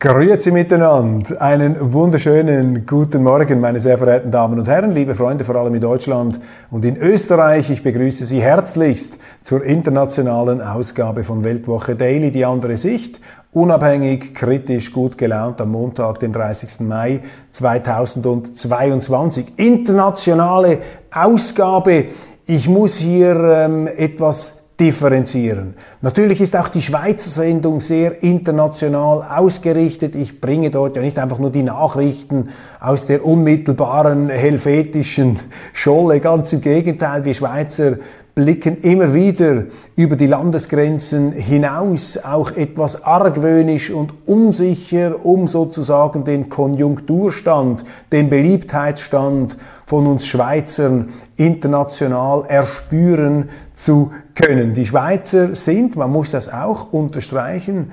Grüezi 0.00 0.52
miteinander. 0.52 1.42
Einen 1.42 1.92
wunderschönen 1.92 2.86
guten 2.86 3.24
Morgen, 3.24 3.58
meine 3.58 3.80
sehr 3.80 3.98
verehrten 3.98 4.30
Damen 4.30 4.56
und 4.56 4.68
Herren, 4.68 4.92
liebe 4.92 5.16
Freunde, 5.16 5.44
vor 5.44 5.56
allem 5.56 5.74
in 5.74 5.80
Deutschland 5.80 6.38
und 6.70 6.84
in 6.84 6.96
Österreich. 6.96 7.68
Ich 7.68 7.82
begrüße 7.82 8.24
Sie 8.24 8.40
herzlichst 8.40 9.18
zur 9.42 9.64
internationalen 9.64 10.60
Ausgabe 10.60 11.24
von 11.24 11.42
Weltwoche 11.42 11.96
Daily, 11.96 12.30
die 12.30 12.44
andere 12.44 12.76
Sicht. 12.76 13.20
Unabhängig, 13.52 14.36
kritisch, 14.36 14.92
gut 14.92 15.18
gelaunt 15.18 15.60
am 15.60 15.72
Montag, 15.72 16.20
den 16.20 16.32
30. 16.32 16.86
Mai 16.86 17.22
2022. 17.50 19.54
Internationale 19.56 20.78
Ausgabe. 21.10 22.04
Ich 22.46 22.68
muss 22.68 22.94
hier 22.94 23.34
ähm, 23.34 23.88
etwas 23.88 24.57
differenzieren. 24.78 25.74
Natürlich 26.02 26.40
ist 26.40 26.54
auch 26.54 26.68
die 26.68 26.82
Schweizer 26.82 27.30
Sendung 27.30 27.80
sehr 27.80 28.22
international 28.22 29.22
ausgerichtet. 29.22 30.14
Ich 30.14 30.40
bringe 30.40 30.70
dort 30.70 30.96
ja 30.96 31.02
nicht 31.02 31.18
einfach 31.18 31.38
nur 31.38 31.50
die 31.50 31.64
Nachrichten 31.64 32.50
aus 32.78 33.06
der 33.06 33.24
unmittelbaren 33.24 34.28
helvetischen 34.28 35.38
Scholle. 35.72 36.20
Ganz 36.20 36.52
im 36.52 36.60
Gegenteil, 36.60 37.24
wir 37.24 37.34
Schweizer 37.34 37.96
blicken 38.38 38.82
immer 38.82 39.14
wieder 39.14 39.64
über 39.96 40.14
die 40.14 40.28
Landesgrenzen 40.28 41.32
hinaus, 41.32 42.18
auch 42.18 42.52
etwas 42.52 43.02
argwöhnisch 43.02 43.90
und 43.90 44.12
unsicher, 44.26 45.26
um 45.26 45.48
sozusagen 45.48 46.22
den 46.22 46.48
Konjunkturstand, 46.48 47.84
den 48.12 48.30
Beliebtheitsstand 48.30 49.58
von 49.86 50.06
uns 50.06 50.24
Schweizern 50.24 51.08
international 51.36 52.44
erspüren 52.46 53.48
zu 53.74 54.12
können. 54.36 54.72
Die 54.72 54.86
Schweizer 54.86 55.56
sind, 55.56 55.96
man 55.96 56.12
muss 56.12 56.30
das 56.30 56.52
auch 56.52 56.92
unterstreichen, 56.92 57.90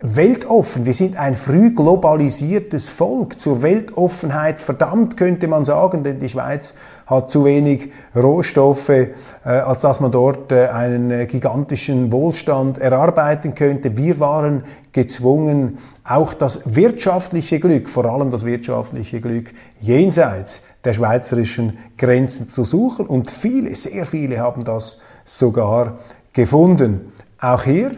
weltoffen. 0.00 0.86
Wir 0.86 0.94
sind 0.94 1.18
ein 1.18 1.36
früh 1.36 1.74
globalisiertes 1.74 2.88
Volk. 2.88 3.38
Zur 3.38 3.60
Weltoffenheit 3.60 4.62
verdammt, 4.62 5.18
könnte 5.18 5.46
man 5.46 5.66
sagen, 5.66 6.04
denn 6.04 6.18
die 6.18 6.30
Schweiz 6.30 6.74
hat 7.06 7.30
zu 7.30 7.44
wenig 7.44 7.90
Rohstoffe, 8.14 8.88
äh, 8.88 9.08
als 9.44 9.82
dass 9.82 10.00
man 10.00 10.12
dort 10.12 10.52
äh, 10.52 10.68
einen 10.68 11.10
äh, 11.10 11.26
gigantischen 11.26 12.12
Wohlstand 12.12 12.78
erarbeiten 12.78 13.54
könnte. 13.54 13.96
Wir 13.96 14.20
waren 14.20 14.64
gezwungen, 14.92 15.78
auch 16.04 16.34
das 16.34 16.74
wirtschaftliche 16.74 17.60
Glück, 17.60 17.88
vor 17.88 18.04
allem 18.04 18.30
das 18.30 18.44
wirtschaftliche 18.44 19.20
Glück 19.20 19.52
jenseits 19.80 20.62
der 20.84 20.92
schweizerischen 20.92 21.78
Grenzen 21.96 22.48
zu 22.48 22.64
suchen. 22.64 23.06
Und 23.06 23.30
viele, 23.30 23.74
sehr 23.74 24.04
viele 24.06 24.38
haben 24.38 24.64
das 24.64 25.00
sogar 25.24 25.98
gefunden. 26.32 27.12
Auch 27.40 27.64
hier 27.64 27.92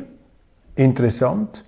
interessant, 0.76 1.64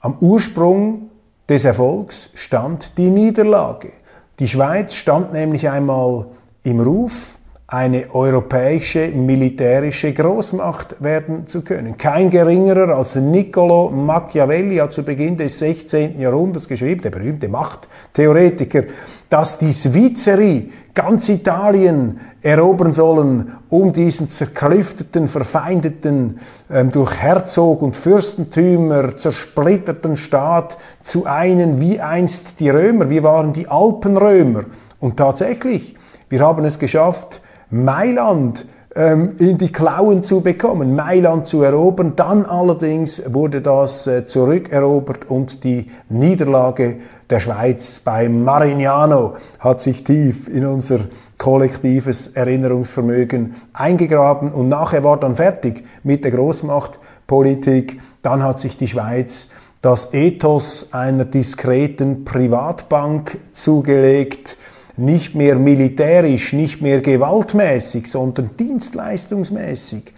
am 0.00 0.16
Ursprung 0.20 1.10
des 1.48 1.64
Erfolgs 1.64 2.30
stand 2.34 2.98
die 2.98 3.10
Niederlage. 3.10 3.90
Die 4.38 4.48
Schweiz 4.48 4.94
stand 4.94 5.32
nämlich 5.32 5.68
einmal 5.68 6.26
im 6.62 6.80
Ruf, 6.80 7.38
eine 7.70 8.14
europäische 8.14 9.08
militärische 9.08 10.14
Großmacht 10.14 10.96
werden 11.00 11.46
zu 11.46 11.60
können. 11.60 11.98
Kein 11.98 12.30
geringerer 12.30 12.96
als 12.96 13.14
Niccolo 13.16 13.90
Machiavelli 13.90 14.76
hat 14.76 14.94
zu 14.94 15.02
Beginn 15.02 15.36
des 15.36 15.58
16. 15.58 16.18
Jahrhunderts 16.18 16.66
geschrieben, 16.66 17.02
der 17.02 17.10
berühmte 17.10 17.48
Machttheoretiker, 17.48 18.84
dass 19.28 19.58
die 19.58 19.72
Svizzeri 19.72 20.72
ganz 20.94 21.28
Italien 21.28 22.18
erobern 22.40 22.92
sollen, 22.92 23.52
um 23.68 23.92
diesen 23.92 24.30
zerklüfteten, 24.30 25.28
verfeindeten, 25.28 26.40
ähm, 26.70 26.90
durch 26.90 27.18
Herzog 27.18 27.82
und 27.82 27.98
Fürstentümer 27.98 29.14
zersplitterten 29.14 30.16
Staat 30.16 30.78
zu 31.02 31.26
einen 31.26 31.82
wie 31.82 32.00
einst 32.00 32.60
die 32.60 32.70
Römer. 32.70 33.10
Wir 33.10 33.24
waren 33.24 33.52
die 33.52 33.68
Alpenrömer. 33.68 34.64
Und 35.00 35.18
tatsächlich, 35.18 35.94
wir 36.28 36.40
haben 36.40 36.64
es 36.64 36.78
geschafft, 36.78 37.40
Mailand 37.70 38.66
ähm, 38.94 39.36
in 39.38 39.58
die 39.58 39.70
Klauen 39.70 40.22
zu 40.22 40.40
bekommen, 40.40 40.96
Mailand 40.96 41.46
zu 41.46 41.62
erobern. 41.62 42.14
Dann 42.16 42.44
allerdings 42.44 43.22
wurde 43.32 43.60
das 43.60 44.06
äh, 44.06 44.26
zurückerobert 44.26 45.30
und 45.30 45.64
die 45.64 45.90
Niederlage 46.08 46.96
der 47.30 47.40
Schweiz 47.40 48.00
bei 48.02 48.28
Marignano 48.28 49.36
hat 49.58 49.82
sich 49.82 50.04
tief 50.04 50.48
in 50.48 50.64
unser 50.64 51.00
kollektives 51.36 52.28
Erinnerungsvermögen 52.28 53.54
eingegraben 53.72 54.52
und 54.52 54.68
nachher 54.68 55.04
war 55.04 55.20
dann 55.20 55.36
fertig 55.36 55.84
mit 56.02 56.24
der 56.24 56.32
Großmachtpolitik. 56.32 58.00
Dann 58.22 58.42
hat 58.42 58.60
sich 58.60 58.76
die 58.76 58.88
Schweiz 58.88 59.50
das 59.82 60.12
Ethos 60.12 60.92
einer 60.92 61.24
diskreten 61.24 62.24
Privatbank 62.24 63.38
zugelegt 63.52 64.56
nicht 64.98 65.34
mehr 65.34 65.56
militärisch, 65.56 66.52
nicht 66.52 66.82
mehr 66.82 67.00
gewaltmäßig, 67.00 68.06
sondern 68.06 68.50
dienstleistungsmäßig, 68.58 70.12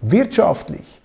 wirtschaftlich, 0.00 1.00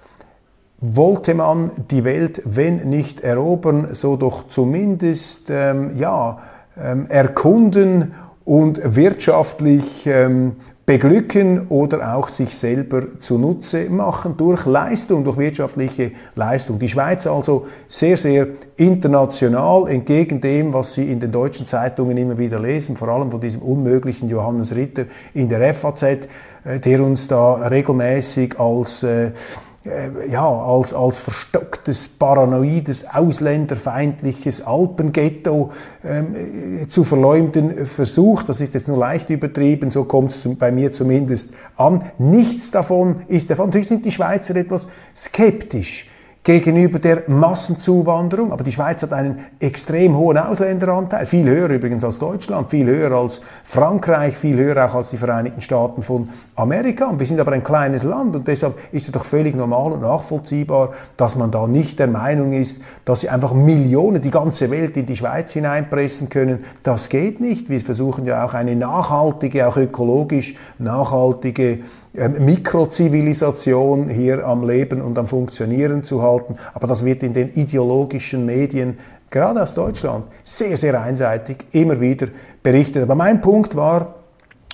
wollte 0.80 1.34
man 1.34 1.72
die 1.90 2.04
Welt, 2.04 2.42
wenn 2.46 2.90
nicht 2.90 3.22
erobern, 3.22 3.90
so 3.94 4.18
doch 4.18 4.50
zumindest 4.50 5.50
ähm, 5.50 5.98
ja, 5.98 6.40
ähm, 6.78 7.08
erkunden 7.08 8.14
und 8.44 8.82
wirtschaftlich 8.84 10.06
ähm, 10.06 10.58
beglücken 10.86 11.68
oder 11.70 12.16
auch 12.16 12.28
sich 12.28 12.58
selber 12.58 13.20
zunutze 13.20 13.90
machen 13.90 14.36
durch 14.36 14.66
Leistung, 14.66 15.24
durch 15.24 15.38
wirtschaftliche 15.38 16.12
Leistung. 16.36 16.78
Die 16.78 16.90
Schweiz 16.90 17.26
also 17.26 17.68
sehr, 17.88 18.18
sehr 18.18 18.48
international, 18.76 19.88
entgegen 19.88 20.42
dem, 20.42 20.74
was 20.74 20.94
Sie 20.94 21.10
in 21.10 21.22
den 21.22 21.32
deutschen 21.32 21.68
Zeitungen 21.68 22.18
immer 22.18 22.38
wieder 22.38 22.60
lesen, 22.60 22.98
vor 22.98 23.08
allem 23.08 23.32
von 23.32 23.40
diesem 23.40 23.62
unmöglichen 23.62 24.28
Johannes 24.28 24.76
Ritter 24.76 25.06
in 25.34 25.48
der 25.48 25.74
FAZ, 25.74 26.04
äh, 26.04 26.80
der 26.84 27.02
uns 27.02 27.30
da 27.30 27.54
regelmäßig 27.54 28.60
als 28.60 29.04
äh, 29.04 29.32
ja, 30.30 30.48
als, 30.48 30.94
als 30.94 31.20
verstocktes, 31.20 32.08
paranoides, 32.08 33.14
ausländerfeindliches 33.14 34.66
Alpenghetto 34.66 35.72
ähm, 36.06 36.88
zu 36.88 37.04
verleumden 37.04 37.86
versucht. 37.86 38.48
Das 38.48 38.62
ist 38.62 38.74
jetzt 38.74 38.88
nur 38.88 38.98
leicht 38.98 39.30
übertrieben, 39.30 39.92
so 39.92 40.06
kommt 40.06 40.32
es 40.32 40.48
bei 40.58 40.72
mir 40.72 40.94
zumindest 40.94 41.54
an. 41.76 42.12
Nichts 42.18 42.72
davon 42.72 43.24
ist 43.28 43.50
davon. 43.50 43.68
Natürlich 43.68 43.90
sind 43.90 44.06
die 44.06 44.12
Schweizer 44.12 44.56
etwas 44.56 44.88
skeptisch 45.16 46.08
gegenüber 46.44 47.00
der 47.00 47.24
Massenzuwanderung. 47.28 48.52
Aber 48.52 48.64
die 48.64 48.72
Schweiz 48.72 49.02
hat 49.02 49.14
einen 49.14 49.46
extrem 49.60 50.18
hohen 50.18 50.38
Ausländeranteil, 50.38 51.26
viel 51.26 51.50
höher 51.50 51.70
übrigens 51.70 52.04
als 52.04 52.20
Deutschland, 52.20 52.70
viel 52.70 52.86
höher 52.88 53.12
als 53.12 53.42
Frankreich, 53.64 54.36
viel 54.36 54.58
höher 54.58 54.86
auch 54.86 54.96
als 54.96 55.12
die 55.12 55.18
Vereinigten 55.18 55.62
Staaten 55.62 56.04
von 56.04 56.30
Amerika. 56.56 57.10
Und 57.10 57.20
wir 57.20 57.28
sind 57.28 57.40
aber 57.40 57.54
ein 57.54 57.64
kleines 57.64 58.04
Land 58.04 58.36
und 58.36 58.48
deshalb 58.48 58.78
ist 58.92 59.08
es 59.08 59.12
doch 59.12 59.24
völlig 59.24 59.56
normal 59.56 59.94
und 59.94 60.02
nachvollziehbar, 60.02 60.94
dass 61.16 61.36
man 61.36 61.50
da 61.50 61.66
nicht 61.66 62.00
der 62.00 62.08
Meinung 62.08 62.54
ist, 62.54 62.82
dass 63.06 63.22
sie 63.22 63.30
einfach 63.30 63.54
Millionen, 63.54 64.22
die 64.22 64.32
ganze 64.32 64.70
Welt 64.70 64.98
in 64.98 65.06
die 65.06 65.16
Schweiz 65.16 65.54
hineinpressen 65.54 66.30
können. 66.30 66.66
Das 66.84 67.08
geht 67.08 67.40
nicht. 67.40 67.70
Wir 67.70 67.80
versuchen 67.80 68.26
ja 68.26 68.46
auch 68.46 68.54
eine 68.54 68.76
nachhaltige, 68.76 69.68
auch 69.68 69.78
ökologisch 69.78 70.56
nachhaltige 70.78 71.80
Mikrozivilisation 72.14 74.08
hier 74.08 74.46
am 74.46 74.68
Leben 74.68 75.02
und 75.02 75.18
am 75.18 75.28
Funktionieren 75.28 76.04
zu 76.04 76.22
halten. 76.22 76.58
Aber 76.74 76.88
das 76.88 77.04
wird 77.04 77.24
in 77.24 77.34
den 77.34 77.54
ideologischen 77.54 78.46
Medien, 78.46 79.00
gerade 79.32 79.62
aus 79.62 79.74
Deutschland, 79.74 80.28
sehr, 80.44 80.78
sehr 80.78 81.02
einseitig 81.02 81.66
immer 81.72 82.00
wieder 82.00 82.28
berichtet. 82.62 83.04
Aber 83.04 83.16
mein 83.16 83.42
Punkt 83.42 83.76
war, 83.76 84.16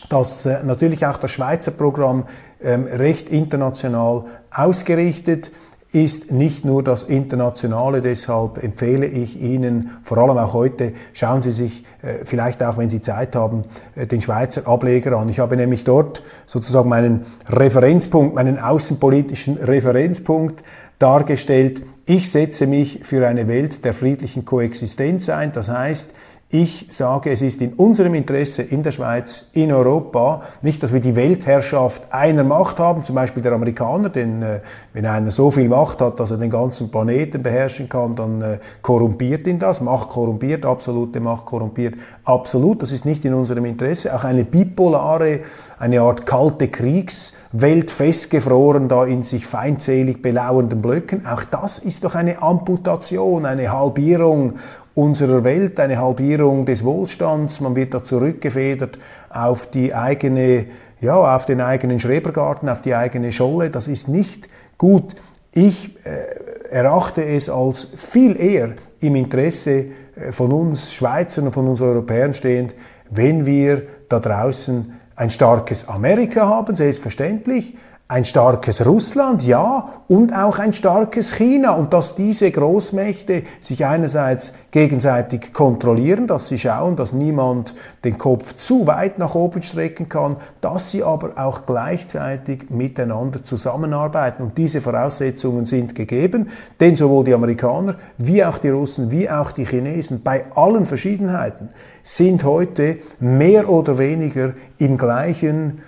dass 0.10 0.46
äh, 0.46 0.64
natürlich 0.64 1.06
auch 1.06 1.18
das 1.18 1.32
Schweizer 1.32 1.72
Programm 1.72 2.26
ähm, 2.62 2.86
recht 2.86 3.30
international 3.30 4.26
ausgerichtet 4.52 5.48
ist 5.48 5.69
ist 5.92 6.32
nicht 6.32 6.66
nur 6.66 6.84
das 6.84 7.04
Internationale. 7.04 8.02
Deshalb 8.02 8.64
empfehle 8.64 9.08
ich 9.08 9.42
Ihnen, 9.42 9.98
vor 10.04 10.20
allem 10.20 10.38
auch 10.38 10.54
heute, 10.54 10.94
schauen 11.14 11.42
Sie 11.42 11.52
sich 11.52 11.84
äh, 12.04 12.26
vielleicht 12.26 12.62
auch, 12.62 12.78
wenn 12.78 12.92
Sie 12.92 13.02
Zeit 13.02 13.36
haben, 13.36 13.64
äh, 13.96 14.06
den 14.06 14.22
Schweizer 14.22 14.68
Ableger 14.68 15.18
an. 15.18 15.30
Ich 15.30 15.40
habe 15.40 15.58
nämlich 15.58 15.84
dort 15.86 16.22
sozusagen 16.46 16.90
meinen 16.90 17.26
Referenzpunkt, 17.48 18.36
meinen 18.36 18.60
außenpolitischen 18.60 19.58
Referenzpunkt 19.58 20.64
dargestellt. 21.00 21.82
Ich 22.06 22.30
setze 22.30 22.68
mich 22.68 23.00
für 23.04 23.28
eine 23.28 23.48
Welt 23.48 23.84
der 23.84 23.94
friedlichen 23.94 24.46
Koexistenz 24.46 25.30
ein. 25.30 25.52
Das 25.54 25.70
heißt, 25.70 26.14
Ich 26.52 26.88
sage, 26.90 27.30
es 27.30 27.44
ist 27.44 27.62
in 27.62 27.74
unserem 27.74 28.16
Interesse 28.16 28.64
in 28.64 28.82
der 28.82 28.92
Schweiz, 28.92 29.46
in 29.54 29.72
Europa, 29.72 30.42
nicht, 30.64 30.82
dass 30.82 30.92
wir 30.92 31.00
die 31.00 31.16
Weltherrschaft 31.16 32.12
einer 32.12 32.44
Macht 32.44 32.80
haben, 32.80 33.04
zum 33.04 33.14
Beispiel 33.14 33.44
der 33.44 33.52
Amerikaner, 33.52 34.10
denn 34.10 34.42
äh, 34.42 34.62
wenn 34.94 35.06
einer 35.06 35.30
so 35.30 35.52
viel 35.52 35.70
Macht 35.70 36.02
hat, 36.02 36.20
dass 36.20 36.32
er 36.32 36.38
den 36.38 36.50
ganzen 36.50 36.90
Planeten 36.90 37.44
beherrschen 37.44 37.88
kann, 37.88 38.14
dann 38.14 38.42
äh, 38.42 38.58
korrumpiert 38.82 39.46
ihn 39.46 39.60
das. 39.60 39.80
Macht 39.80 40.10
korrumpiert, 40.10 40.66
absolute 40.66 41.20
Macht 41.20 41.46
korrumpiert, 41.46 41.94
absolut. 42.24 42.82
Das 42.82 42.94
ist 42.94 43.06
nicht 43.06 43.24
in 43.26 43.36
unserem 43.36 43.66
Interesse. 43.66 44.16
Auch 44.16 44.24
eine 44.24 44.44
bipolare, 44.44 45.42
eine 45.78 46.02
Art 46.02 46.26
kalte 46.26 46.68
Kriegswelt 46.68 47.92
festgefroren, 47.92 48.88
da 48.88 49.06
in 49.06 49.22
sich 49.22 49.46
feindselig 49.46 50.24
belauernden 50.24 50.82
Blöcken. 50.82 51.28
Auch 51.28 51.44
das 51.44 51.78
ist 51.78 52.04
doch 52.04 52.16
eine 52.16 52.42
Amputation, 52.42 53.46
eine 53.46 53.72
Halbierung 53.72 54.56
unserer 54.96 55.44
Welt, 55.44 55.80
eine 55.80 55.98
Halbierung 56.00 56.66
des 56.66 56.84
Wohlstands. 56.84 57.62
Man 57.62 57.76
wird 57.76 57.94
da 57.94 58.04
zurückgefedert 58.04 58.98
auf 59.30 59.70
die 59.70 59.94
eigene, 59.94 60.66
ja, 61.02 61.36
auf 61.36 61.46
den 61.46 61.62
eigenen 61.62 62.00
Schrebergarten, 62.00 62.70
auf 62.70 62.82
die 62.82 62.96
eigene 62.96 63.32
Scholle. 63.32 63.70
Das 63.70 63.88
ist 63.88 64.08
nicht 64.08 64.50
gut. 64.78 65.16
Ich 65.52 65.96
äh, 66.06 66.72
erachte 66.72 67.24
es 67.24 67.50
als 67.50 67.84
viel 67.84 68.40
eher 68.40 68.74
im 69.00 69.16
Interesse 69.16 69.86
äh, 70.16 70.32
von 70.32 70.52
uns 70.52 70.94
Schweizern 70.94 71.48
und 71.48 71.54
von 71.54 71.68
uns 71.68 71.82
Europäern 71.82 72.34
stehend, 72.34 72.76
wenn 73.10 73.46
wir 73.46 73.84
da 74.10 74.20
draußen 74.20 74.94
ein 75.16 75.30
starkes 75.30 75.88
Amerika 75.88 76.48
haben, 76.48 76.76
selbstverständlich, 76.76 77.76
ein 78.12 78.26
starkes 78.26 78.88
Russland, 78.88 79.46
ja, 79.46 79.88
und 80.08 80.34
auch 80.34 80.58
ein 80.58 80.74
starkes 80.74 81.36
China. 81.36 81.74
Und 81.76 81.94
dass 81.94 82.16
diese 82.16 82.50
Großmächte 82.50 83.44
sich 83.62 83.86
einerseits 83.86 84.56
gegenseitig 84.72 85.54
kontrollieren, 85.54 86.26
dass 86.26 86.48
sie 86.48 86.58
schauen, 86.58 86.96
dass 86.96 87.14
niemand 87.14 87.76
den 88.04 88.18
Kopf 88.18 88.56
zu 88.56 88.88
weit 88.88 89.20
nach 89.20 89.36
oben 89.36 89.62
strecken 89.62 90.10
kann, 90.10 90.38
dass 90.60 90.90
sie 90.90 91.04
aber 91.04 91.34
auch 91.38 91.68
gleichzeitig 91.68 92.72
miteinander 92.72 93.44
zusammenarbeiten. 93.44 94.42
Und 94.42 94.58
diese 94.58 94.82
Voraussetzungen 94.82 95.68
sind 95.68 95.94
gegeben, 95.94 96.50
denn 96.80 96.96
sowohl 96.96 97.26
die 97.26 97.36
Amerikaner 97.36 97.94
wie 98.18 98.44
auch 98.44 98.58
die 98.58 98.70
Russen 98.70 99.12
wie 99.12 99.30
auch 99.30 99.52
die 99.52 99.68
Chinesen 99.68 100.24
bei 100.24 100.46
allen 100.56 100.88
Verschiedenheiten 100.88 101.70
sind 102.02 102.44
heute 102.44 102.98
mehr 103.20 103.70
oder 103.70 104.00
weniger 104.00 104.54
im 104.80 104.98
gleichen 104.98 105.84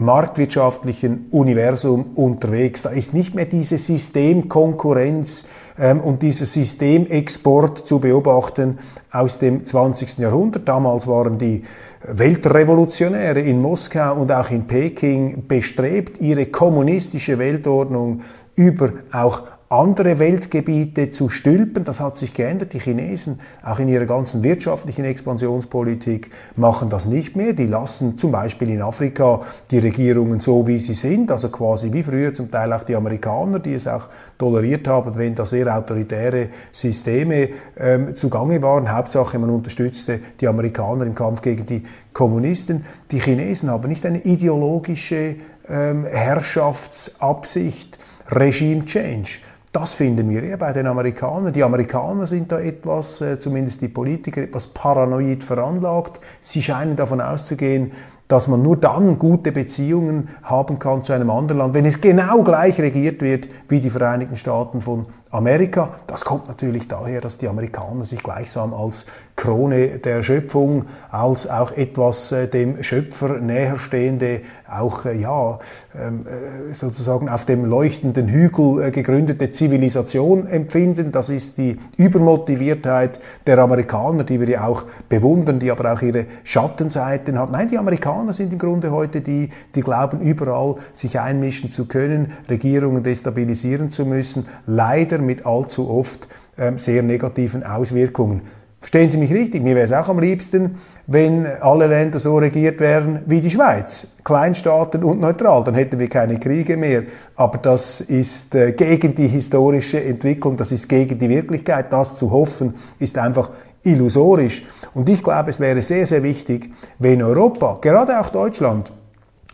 marktwirtschaftlichen 0.00 1.26
Universum 1.30 2.12
unterwegs. 2.14 2.82
Da 2.82 2.90
ist 2.90 3.14
nicht 3.14 3.34
mehr 3.34 3.44
diese 3.44 3.78
Systemkonkurrenz 3.78 5.48
ähm, 5.78 6.00
und 6.00 6.22
dieser 6.22 6.46
Systemexport 6.46 7.86
zu 7.86 8.00
beobachten 8.00 8.78
aus 9.12 9.38
dem 9.38 9.64
20. 9.64 10.18
Jahrhundert. 10.18 10.68
Damals 10.68 11.06
waren 11.06 11.38
die 11.38 11.62
Weltrevolutionäre 12.02 13.40
in 13.40 13.60
Moskau 13.60 14.14
und 14.14 14.32
auch 14.32 14.50
in 14.50 14.66
Peking 14.66 15.46
bestrebt, 15.46 16.20
ihre 16.20 16.46
kommunistische 16.46 17.38
Weltordnung 17.38 18.22
über 18.56 18.90
auch 19.12 19.42
andere 19.72 20.18
Weltgebiete 20.18 21.12
zu 21.12 21.28
stülpen. 21.28 21.84
Das 21.84 22.00
hat 22.00 22.18
sich 22.18 22.34
geändert. 22.34 22.72
Die 22.72 22.80
Chinesen, 22.80 23.38
auch 23.62 23.78
in 23.78 23.86
ihrer 23.86 24.04
ganzen 24.04 24.42
wirtschaftlichen 24.42 25.04
Expansionspolitik, 25.04 26.32
machen 26.56 26.90
das 26.90 27.06
nicht 27.06 27.36
mehr. 27.36 27.52
Die 27.52 27.68
lassen 27.68 28.18
zum 28.18 28.32
Beispiel 28.32 28.68
in 28.70 28.82
Afrika 28.82 29.42
die 29.70 29.78
Regierungen 29.78 30.40
so, 30.40 30.66
wie 30.66 30.80
sie 30.80 30.94
sind, 30.94 31.30
also 31.30 31.50
quasi 31.50 31.92
wie 31.92 32.02
früher 32.02 32.34
zum 32.34 32.50
Teil 32.50 32.72
auch 32.72 32.82
die 32.82 32.96
Amerikaner, 32.96 33.60
die 33.60 33.74
es 33.74 33.86
auch 33.86 34.08
toleriert 34.38 34.88
haben, 34.88 35.16
wenn 35.16 35.36
da 35.36 35.46
sehr 35.46 35.72
autoritäre 35.72 36.48
Systeme 36.72 37.50
ähm, 37.78 38.16
zugange 38.16 38.60
waren. 38.62 38.92
Hauptsache, 38.92 39.38
man 39.38 39.50
unterstützte 39.50 40.18
die 40.40 40.48
Amerikaner 40.48 41.06
im 41.06 41.14
Kampf 41.14 41.42
gegen 41.42 41.64
die 41.66 41.84
Kommunisten. 42.12 42.84
Die 43.12 43.20
Chinesen 43.20 43.70
haben 43.70 43.88
nicht 43.88 44.04
eine 44.04 44.18
ideologische 44.22 45.36
ähm, 45.68 46.06
Herrschaftsabsicht, 46.06 47.98
Regime 48.32 48.84
Change 48.84 49.38
das 49.72 49.94
finden 49.94 50.28
wir 50.30 50.42
eher 50.42 50.56
bei 50.56 50.72
den 50.72 50.86
Amerikanern. 50.86 51.52
Die 51.52 51.62
Amerikaner 51.62 52.26
sind 52.26 52.50
da 52.50 52.58
etwas, 52.58 53.20
äh, 53.20 53.38
zumindest 53.38 53.80
die 53.82 53.88
Politiker, 53.88 54.42
etwas 54.42 54.66
paranoid 54.66 55.44
veranlagt. 55.44 56.20
Sie 56.40 56.60
scheinen 56.60 56.96
davon 56.96 57.20
auszugehen, 57.20 57.92
dass 58.26 58.48
man 58.48 58.62
nur 58.62 58.76
dann 58.76 59.18
gute 59.18 59.52
Beziehungen 59.52 60.28
haben 60.42 60.78
kann 60.78 61.04
zu 61.04 61.12
einem 61.12 61.30
anderen 61.30 61.58
Land, 61.58 61.74
wenn 61.74 61.84
es 61.84 62.00
genau 62.00 62.42
gleich 62.42 62.80
regiert 62.80 63.22
wird 63.22 63.48
wie 63.68 63.80
die 63.80 63.90
Vereinigten 63.90 64.36
Staaten 64.36 64.80
von 64.80 65.06
Amerika. 65.30 65.90
Das 66.06 66.24
kommt 66.24 66.48
natürlich 66.48 66.88
daher, 66.88 67.20
dass 67.20 67.38
die 67.38 67.46
Amerikaner 67.46 68.04
sich 68.04 68.22
gleichsam 68.22 68.74
als 68.74 69.06
Krone 69.36 69.98
der 69.98 70.22
Schöpfung, 70.22 70.86
als 71.10 71.48
auch 71.48 71.72
etwas 71.72 72.32
äh, 72.32 72.48
dem 72.48 72.82
Schöpfer 72.82 73.38
näherstehende, 73.38 74.42
auch 74.70 75.04
äh, 75.04 75.16
ja 75.16 75.58
ähm, 75.98 76.26
äh, 76.26 76.74
sozusagen 76.74 77.28
auf 77.28 77.44
dem 77.44 77.64
leuchtenden 77.64 78.28
Hügel 78.28 78.82
äh, 78.82 78.90
gegründete 78.90 79.50
Zivilisation 79.50 80.46
empfinden. 80.46 81.10
Das 81.10 81.28
ist 81.28 81.58
die 81.58 81.78
Übermotiviertheit 81.96 83.20
der 83.46 83.58
Amerikaner, 83.58 84.24
die 84.24 84.40
wir 84.40 84.48
ja 84.48 84.66
auch 84.66 84.84
bewundern, 85.08 85.58
die 85.58 85.70
aber 85.70 85.92
auch 85.92 86.02
ihre 86.02 86.26
Schattenseiten 86.44 87.38
hat. 87.38 87.50
Nein, 87.50 87.68
die 87.68 87.78
Amerikaner 87.78 88.32
sind 88.32 88.52
im 88.52 88.58
Grunde 88.58 88.90
heute 88.90 89.20
die, 89.20 89.50
die 89.74 89.80
glauben, 89.80 90.20
überall 90.20 90.76
sich 90.92 91.18
einmischen 91.18 91.72
zu 91.72 91.86
können, 91.86 92.32
Regierungen 92.48 93.02
destabilisieren 93.02 93.90
zu 93.90 94.04
müssen. 94.04 94.46
Leider 94.66 95.19
mit 95.24 95.46
allzu 95.46 95.90
oft 95.90 96.28
ähm, 96.58 96.78
sehr 96.78 97.02
negativen 97.02 97.64
Auswirkungen. 97.64 98.42
Verstehen 98.80 99.10
Sie 99.10 99.18
mich 99.18 99.32
richtig? 99.32 99.62
Mir 99.62 99.74
wäre 99.74 99.84
es 99.84 99.92
auch 99.92 100.08
am 100.08 100.20
liebsten, 100.20 100.76
wenn 101.06 101.46
alle 101.46 101.86
Länder 101.86 102.18
so 102.18 102.38
regiert 102.38 102.80
wären 102.80 103.20
wie 103.26 103.42
die 103.42 103.50
Schweiz, 103.50 104.16
Kleinstaaten 104.24 105.04
und 105.04 105.20
neutral, 105.20 105.64
dann 105.64 105.74
hätten 105.74 105.98
wir 105.98 106.08
keine 106.08 106.40
Kriege 106.40 106.78
mehr. 106.78 107.02
Aber 107.36 107.58
das 107.58 108.00
ist 108.00 108.54
äh, 108.54 108.72
gegen 108.72 109.14
die 109.14 109.28
historische 109.28 110.02
Entwicklung, 110.02 110.56
das 110.56 110.72
ist 110.72 110.88
gegen 110.88 111.18
die 111.18 111.28
Wirklichkeit. 111.28 111.92
Das 111.92 112.16
zu 112.16 112.30
hoffen, 112.30 112.74
ist 112.98 113.18
einfach 113.18 113.50
illusorisch. 113.82 114.64
Und 114.94 115.10
ich 115.10 115.22
glaube, 115.22 115.50
es 115.50 115.60
wäre 115.60 115.82
sehr, 115.82 116.06
sehr 116.06 116.22
wichtig, 116.22 116.70
wenn 116.98 117.22
Europa, 117.22 117.78
gerade 117.82 118.18
auch 118.18 118.30
Deutschland, 118.30 118.90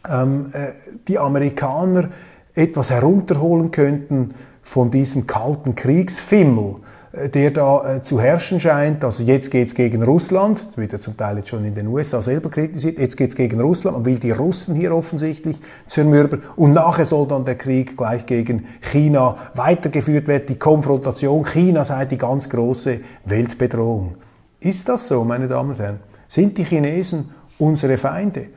ähm, 0.08 0.50
äh, 0.52 0.68
die 1.08 1.18
Amerikaner 1.18 2.10
etwas 2.54 2.90
herunterholen 2.90 3.72
könnten 3.72 4.34
von 4.66 4.90
diesem 4.90 5.28
kalten 5.28 5.76
Kriegsfimmel, 5.76 6.74
äh, 7.12 7.28
der 7.28 7.52
da 7.52 7.96
äh, 7.96 8.02
zu 8.02 8.20
herrschen 8.20 8.58
scheint. 8.58 9.04
Also 9.04 9.22
jetzt 9.22 9.52
geht 9.52 9.68
es 9.68 9.74
gegen 9.76 10.02
Russland, 10.02 10.66
das 10.66 10.76
wird 10.76 10.92
ja 10.92 11.00
zum 11.00 11.16
Teil 11.16 11.38
jetzt 11.38 11.50
schon 11.50 11.64
in 11.64 11.74
den 11.74 11.86
USA 11.86 12.20
selber 12.20 12.50
kritisiert, 12.50 12.98
jetzt 12.98 13.16
geht 13.16 13.30
es 13.30 13.36
gegen 13.36 13.60
Russland, 13.60 13.96
man 13.96 14.04
will 14.04 14.18
die 14.18 14.32
Russen 14.32 14.74
hier 14.74 14.92
offensichtlich 14.92 15.56
zermürben 15.86 16.42
und 16.56 16.72
nachher 16.72 17.06
soll 17.06 17.28
dann 17.28 17.44
der 17.44 17.54
Krieg 17.54 17.96
gleich 17.96 18.26
gegen 18.26 18.66
China 18.80 19.36
weitergeführt 19.54 20.26
werden, 20.26 20.46
die 20.48 20.58
Konfrontation, 20.58 21.44
China 21.44 21.84
sei 21.84 22.04
die 22.04 22.18
ganz 22.18 22.50
große 22.50 23.00
Weltbedrohung. 23.24 24.16
Ist 24.58 24.88
das 24.88 25.06
so, 25.06 25.22
meine 25.22 25.46
Damen 25.46 25.70
und 25.70 25.78
Herren? 25.78 26.00
Sind 26.26 26.58
die 26.58 26.64
Chinesen 26.64 27.30
unsere 27.58 27.96
Feinde? 27.96 28.48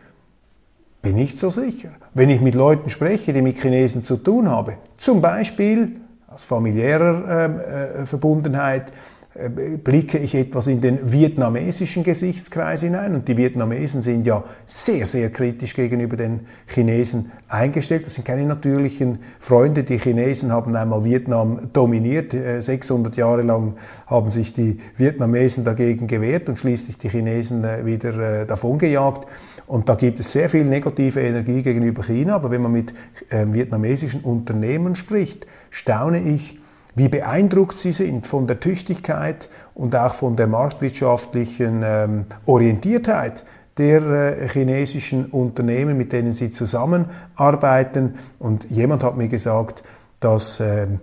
Bin 1.02 1.16
nicht 1.16 1.40
so 1.40 1.50
sicher. 1.50 1.90
Wenn 2.14 2.30
ich 2.30 2.42
mit 2.42 2.56
Leuten 2.56 2.90
spreche, 2.90 3.32
die 3.32 3.42
mit 3.42 3.58
Chinesen 3.58 4.04
zu 4.04 4.18
tun 4.18 4.50
haben, 4.50 4.76
zum 4.98 5.22
Beispiel 5.22 5.96
aus 6.28 6.44
familiärer 6.44 7.46
ähm, 7.46 7.60
äh, 7.60 8.06
Verbundenheit, 8.06 8.92
äh, 9.40 9.78
blicke 9.78 10.18
ich 10.18 10.36
etwas 10.36 10.68
in 10.68 10.82
den 10.82 11.12
vietnamesischen 11.12 12.04
Gesichtskreis 12.04 12.82
hinein 12.82 13.16
und 13.16 13.28
die 13.28 13.38
Vietnamesen 13.38 14.02
sind 14.02 14.26
ja 14.26 14.44
sehr, 14.66 15.06
sehr 15.06 15.30
kritisch 15.30 15.74
gegenüber 15.74 16.18
den 16.18 16.42
Chinesen 16.68 17.32
eingestellt. 17.48 18.06
Das 18.06 18.16
sind 18.16 18.26
keine 18.26 18.44
natürlichen 18.44 19.20
Freunde. 19.40 19.84
Die 19.84 20.00
Chinesen 20.00 20.52
haben 20.52 20.76
einmal 20.76 21.06
Vietnam 21.06 21.70
dominiert. 21.72 22.36
600 22.60 23.16
äh, 23.16 23.22
Jahre 23.22 23.44
lang 23.44 23.76
haben 24.08 24.32
sich 24.32 24.52
die 24.54 24.80
Vietnamesen 24.98 25.64
dagegen 25.64 26.08
gewehrt 26.08 26.50
und 26.50 26.60
schließlich 26.60 26.98
die 26.98 27.10
Chinesen 27.10 27.64
äh, 27.64 27.86
wieder 27.86 28.46
davongejagt. 28.46 29.28
Und 29.70 29.88
da 29.88 29.94
gibt 29.94 30.20
es 30.20 30.32
sehr 30.32 30.50
viel 30.50 30.66
negative 30.66 31.22
Energie 31.22 31.62
gegenüber 31.62 32.02
China. 32.02 32.34
Aber 32.34 32.50
wenn 32.50 32.64
man 32.64 32.72
mit 32.72 32.92
äh, 33.30 33.46
vietnamesischen 33.46 34.22
Unternehmen 34.22 34.96
spricht, 34.96 35.46
staune 35.70 36.22
ich, 36.22 36.60
wie 36.96 37.08
beeindruckt 37.08 37.78
sie 37.78 37.92
sind 37.92 38.26
von 38.26 38.48
der 38.48 38.60
Tüchtigkeit 38.60 39.48
und 39.76 39.96
auch 39.96 40.16
von 40.16 40.36
der 40.36 40.48
marktwirtschaftlichen 40.48 41.84
ähm, 41.86 42.26
Orientiertheit 42.48 43.46
der 43.78 44.02
äh, 44.42 44.50
chinesischen 44.50 45.28
Unternehmen, 45.28 46.00
mit 46.00 46.14
denen 46.14 46.34
sie 46.34 46.52
zusammenarbeiten. 46.52 48.16
Und 48.40 48.72
jemand 48.72 49.04
hat 49.04 49.18
mir 49.18 49.28
gesagt, 49.28 49.84
dass 50.20 50.60
ähm, 50.60 51.00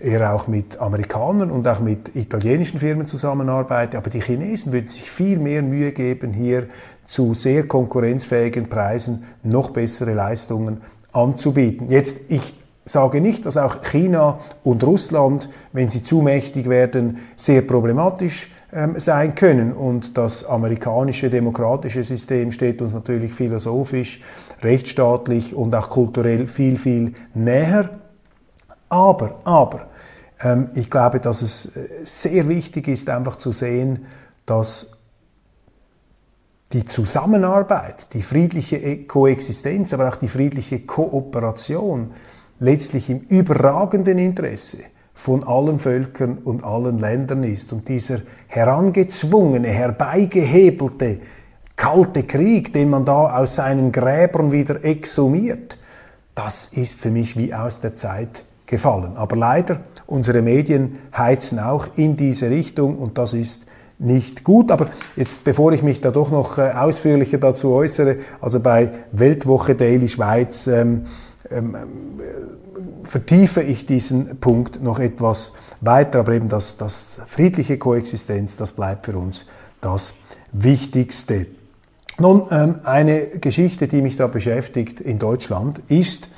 er 0.00 0.34
auch 0.34 0.48
mit 0.48 0.80
Amerikanern 0.80 1.50
und 1.50 1.66
auch 1.68 1.80
mit 1.80 2.14
italienischen 2.16 2.78
Firmen 2.78 3.06
zusammenarbeitet. 3.06 3.96
Aber 3.96 4.10
die 4.10 4.20
Chinesen 4.20 4.72
würden 4.72 4.88
sich 4.88 5.10
viel 5.10 5.38
mehr 5.38 5.62
Mühe 5.62 5.92
geben, 5.92 6.32
hier 6.32 6.66
zu 7.04 7.34
sehr 7.34 7.66
konkurrenzfähigen 7.66 8.68
Preisen 8.68 9.24
noch 9.42 9.70
bessere 9.70 10.14
Leistungen 10.14 10.82
anzubieten. 11.12 11.88
Jetzt, 11.88 12.30
ich 12.30 12.54
sage 12.84 13.20
nicht, 13.20 13.46
dass 13.46 13.56
auch 13.56 13.82
China 13.82 14.40
und 14.64 14.84
Russland, 14.84 15.48
wenn 15.72 15.88
sie 15.88 16.02
zu 16.02 16.22
mächtig 16.22 16.68
werden, 16.68 17.18
sehr 17.36 17.62
problematisch 17.62 18.48
ähm, 18.72 18.98
sein 18.98 19.34
können. 19.34 19.72
Und 19.72 20.16
das 20.16 20.44
amerikanische 20.44 21.30
demokratische 21.30 22.04
System 22.04 22.52
steht 22.52 22.80
uns 22.82 22.92
natürlich 22.92 23.32
philosophisch, 23.32 24.20
rechtsstaatlich 24.62 25.54
und 25.54 25.74
auch 25.74 25.90
kulturell 25.90 26.46
viel, 26.46 26.76
viel 26.76 27.14
näher. 27.34 27.90
Aber, 28.92 29.40
aber, 29.44 29.86
ähm, 30.42 30.68
ich 30.74 30.90
glaube, 30.90 31.18
dass 31.18 31.40
es 31.40 31.76
äh, 31.76 31.88
sehr 32.04 32.46
wichtig 32.46 32.88
ist, 32.88 33.08
einfach 33.08 33.36
zu 33.36 33.50
sehen, 33.50 34.04
dass 34.44 34.98
die 36.74 36.84
Zusammenarbeit, 36.84 38.12
die 38.12 38.20
friedliche 38.20 38.76
e-, 38.76 39.04
Koexistenz, 39.04 39.94
aber 39.94 40.10
auch 40.10 40.16
die 40.16 40.28
friedliche 40.28 40.80
Kooperation 40.80 42.10
letztlich 42.60 43.08
im 43.08 43.20
überragenden 43.20 44.18
Interesse 44.18 44.80
von 45.14 45.42
allen 45.42 45.78
Völkern 45.78 46.36
und 46.36 46.62
allen 46.62 46.98
Ländern 46.98 47.44
ist. 47.44 47.72
Und 47.72 47.88
dieser 47.88 48.18
herangezwungene, 48.46 49.68
herbeigehebelte 49.68 51.20
kalte 51.76 52.24
Krieg, 52.24 52.74
den 52.74 52.90
man 52.90 53.06
da 53.06 53.38
aus 53.38 53.54
seinen 53.54 53.90
Gräbern 53.90 54.52
wieder 54.52 54.84
exhumiert, 54.84 55.78
das 56.34 56.66
ist 56.74 57.00
für 57.00 57.10
mich 57.10 57.38
wie 57.38 57.54
aus 57.54 57.80
der 57.80 57.96
Zeit 57.96 58.44
gefallen. 58.72 59.16
Aber 59.16 59.36
leider, 59.36 59.82
unsere 60.06 60.40
Medien 60.40 60.98
heizen 61.16 61.58
auch 61.58 61.86
in 61.96 62.16
diese 62.16 62.48
Richtung 62.48 62.96
und 62.96 63.18
das 63.18 63.34
ist 63.34 63.66
nicht 63.98 64.44
gut. 64.44 64.70
Aber 64.70 64.88
jetzt, 65.14 65.44
bevor 65.44 65.72
ich 65.72 65.82
mich 65.82 66.00
da 66.00 66.10
doch 66.10 66.30
noch 66.30 66.56
äh, 66.56 66.70
ausführlicher 66.70 67.36
dazu 67.36 67.72
äußere, 67.72 68.16
also 68.40 68.60
bei 68.60 68.90
Weltwoche 69.12 69.74
Daily 69.74 70.08
Schweiz 70.08 70.66
ähm, 70.66 71.04
ähm, 71.50 71.74
äh, 71.74 73.06
vertiefe 73.06 73.62
ich 73.62 73.84
diesen 73.84 74.38
Punkt 74.38 74.82
noch 74.82 74.98
etwas 74.98 75.52
weiter, 75.82 76.20
aber 76.20 76.32
eben 76.32 76.48
das, 76.48 76.78
das 76.78 77.18
friedliche 77.26 77.76
Koexistenz, 77.76 78.56
das 78.56 78.72
bleibt 78.72 79.04
für 79.04 79.18
uns 79.18 79.46
das 79.82 80.14
Wichtigste. 80.52 81.46
Nun, 82.18 82.44
ähm, 82.50 82.76
eine 82.84 83.26
Geschichte, 83.38 83.86
die 83.86 84.00
mich 84.00 84.16
da 84.16 84.28
beschäftigt 84.28 85.02
in 85.02 85.18
Deutschland, 85.18 85.82
ist 85.88 86.30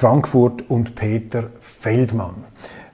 Frankfurt 0.00 0.70
und 0.70 0.94
Peter 0.94 1.50
Feldmann. 1.58 2.44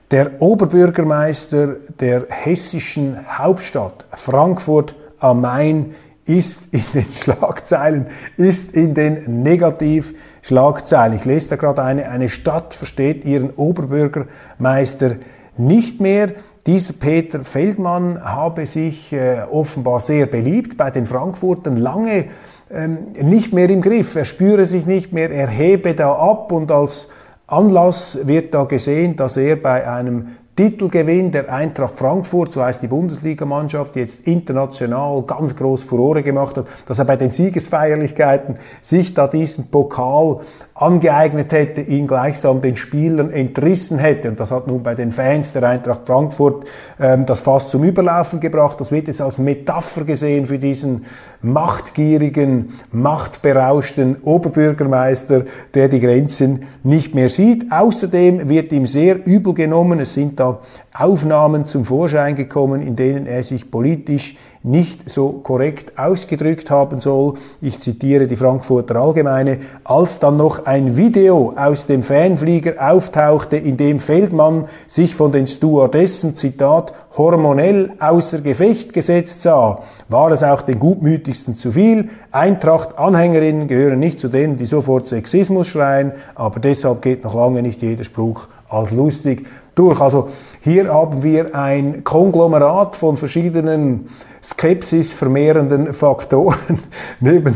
Der 0.09 0.41
Oberbürgermeister 0.41 1.75
der 1.99 2.25
hessischen 2.29 3.19
Hauptstadt 3.29 4.05
Frankfurt 4.09 4.95
am 5.19 5.41
Main 5.41 5.93
ist 6.25 6.73
in 6.73 6.83
den 6.95 7.05
Schlagzeilen, 7.15 8.07
ist 8.37 8.73
in 8.73 8.95
den 8.95 9.43
Negativschlagzeilen. 9.43 11.15
Ich 11.15 11.25
lese 11.25 11.49
da 11.51 11.55
gerade 11.57 11.83
eine, 11.83 12.09
eine 12.09 12.27
Stadt 12.27 12.73
versteht 12.73 13.23
ihren 13.23 13.51
Oberbürgermeister 13.51 15.17
nicht 15.57 16.01
mehr. 16.01 16.31
Dieser 16.65 16.93
Peter 16.93 17.43
Feldmann 17.43 18.19
habe 18.23 18.65
sich 18.65 19.13
äh, 19.13 19.43
offenbar 19.51 19.99
sehr 19.99 20.25
beliebt 20.25 20.75
bei 20.75 20.89
den 20.89 21.05
Frankfurtern, 21.05 21.77
lange 21.77 22.29
nicht 22.69 23.53
mehr 23.53 23.69
im 23.69 23.81
Griff. 23.81 24.15
Er 24.15 24.25
spüre 24.25 24.65
sich 24.65 24.85
nicht 24.85 25.13
mehr, 25.13 25.31
er 25.31 25.47
hebe 25.47 25.93
da 25.93 26.13
ab 26.13 26.51
und 26.51 26.71
als 26.71 27.09
Anlass 27.47 28.19
wird 28.23 28.53
da 28.53 28.63
gesehen, 28.63 29.15
dass 29.15 29.37
er 29.37 29.55
bei 29.55 29.87
einem 29.87 30.29
Titelgewinn 30.55 31.31
der 31.31 31.51
Eintracht 31.53 31.97
Frankfurt, 31.97 32.53
so 32.53 32.63
heißt 32.63 32.81
die 32.81 32.87
Bundesligamannschaft, 32.87 33.95
die 33.95 33.99
jetzt 33.99 34.25
international 34.25 35.21
ganz 35.23 35.53
groß 35.55 35.83
Furore 35.83 36.23
gemacht 36.23 36.55
hat, 36.55 36.65
dass 36.85 36.97
er 36.97 37.05
bei 37.05 37.17
den 37.17 37.31
Siegesfeierlichkeiten 37.31 38.57
sich 38.81 39.13
da 39.13 39.27
diesen 39.27 39.69
Pokal 39.69 40.39
angeeignet 40.77 41.53
hätte, 41.53 41.79
ihn 41.79 42.05
gleichsam 42.05 42.61
den 42.61 42.75
Spielern 42.75 43.31
entrissen 43.31 43.97
hätte. 43.97 44.27
Und 44.27 44.41
das 44.41 44.51
hat 44.51 44.67
nun 44.67 44.83
bei 44.83 44.93
den 44.93 45.13
Fans 45.13 45.53
der 45.53 45.63
Eintracht 45.63 46.01
Frankfurt 46.05 46.65
ähm, 46.99 47.25
das 47.25 47.39
fast 47.39 47.69
zum 47.69 47.85
Überlaufen 47.85 48.41
gebracht. 48.41 48.81
Das 48.81 48.91
wird 48.91 49.07
jetzt 49.07 49.21
als 49.21 49.37
Metapher 49.37 50.03
gesehen 50.03 50.47
für 50.47 50.59
diesen 50.59 51.05
machtgierigen, 51.41 52.73
machtberauschten 52.91 54.17
Oberbürgermeister, 54.23 55.45
der 55.73 55.87
die 55.87 56.01
Grenzen 56.01 56.63
nicht 56.83 57.15
mehr 57.15 57.29
sieht. 57.29 57.71
Außerdem 57.71 58.49
wird 58.49 58.73
ihm 58.73 58.85
sehr 58.85 59.25
übel 59.25 59.53
genommen. 59.53 60.01
Es 60.01 60.13
sind 60.13 60.41
da 60.41 60.59
Aufnahmen 60.93 61.63
zum 61.63 61.85
Vorschein 61.85 62.35
gekommen, 62.35 62.81
in 62.81 62.97
denen 62.97 63.27
er 63.27 63.43
sich 63.43 63.71
politisch 63.71 64.35
nicht 64.65 65.09
so 65.09 65.29
korrekt 65.43 65.97
ausgedrückt 65.97 66.71
haben 66.71 66.99
soll. 66.99 67.35
Ich 67.61 67.79
zitiere 67.79 68.27
die 68.27 68.35
Frankfurter 68.35 68.95
Allgemeine, 68.95 69.59
als 69.83 70.19
dann 70.19 70.37
noch 70.37 70.65
ein 70.65 70.97
Video 70.97 71.53
aus 71.55 71.87
dem 71.87 72.03
Fanflieger 72.03 72.73
auftauchte, 72.79 73.57
in 73.57 73.77
dem 73.77 73.99
Feldmann 73.99 74.65
sich 74.87 75.15
von 75.15 75.31
den 75.31 75.47
Stewardessen, 75.47 76.35
Zitat, 76.35 76.93
hormonell 77.17 77.93
außer 77.99 78.41
Gefecht 78.41 78.91
gesetzt 78.93 79.41
sah, 79.41 79.81
war 80.09 80.31
es 80.31 80.43
auch 80.43 80.63
den 80.63 80.79
Gutmütigsten 80.79 81.57
zu 81.57 81.71
viel. 81.71 82.09
Eintracht-Anhängerinnen 82.31 83.67
gehören 83.67 83.99
nicht 83.99 84.19
zu 84.19 84.27
denen, 84.27 84.57
die 84.57 84.65
sofort 84.65 85.07
Sexismus 85.07 85.67
schreien, 85.67 86.11
aber 86.33 86.59
deshalb 86.59 87.01
geht 87.01 87.23
noch 87.23 87.35
lange 87.35 87.61
nicht 87.61 87.81
jeder 87.81 88.03
Spruch 88.03 88.47
als 88.69 88.91
lustig 88.91 89.45
durch. 89.75 90.01
Also 90.01 90.29
hier 90.61 90.91
haben 90.91 91.23
wir 91.23 91.55
ein 91.55 92.03
Konglomerat 92.03 92.95
von 92.95 93.17
verschiedenen 93.17 94.09
Skepsis 94.45 95.13
vermehrenden 95.13 95.93
Faktoren 95.93 96.79
neben 97.19 97.55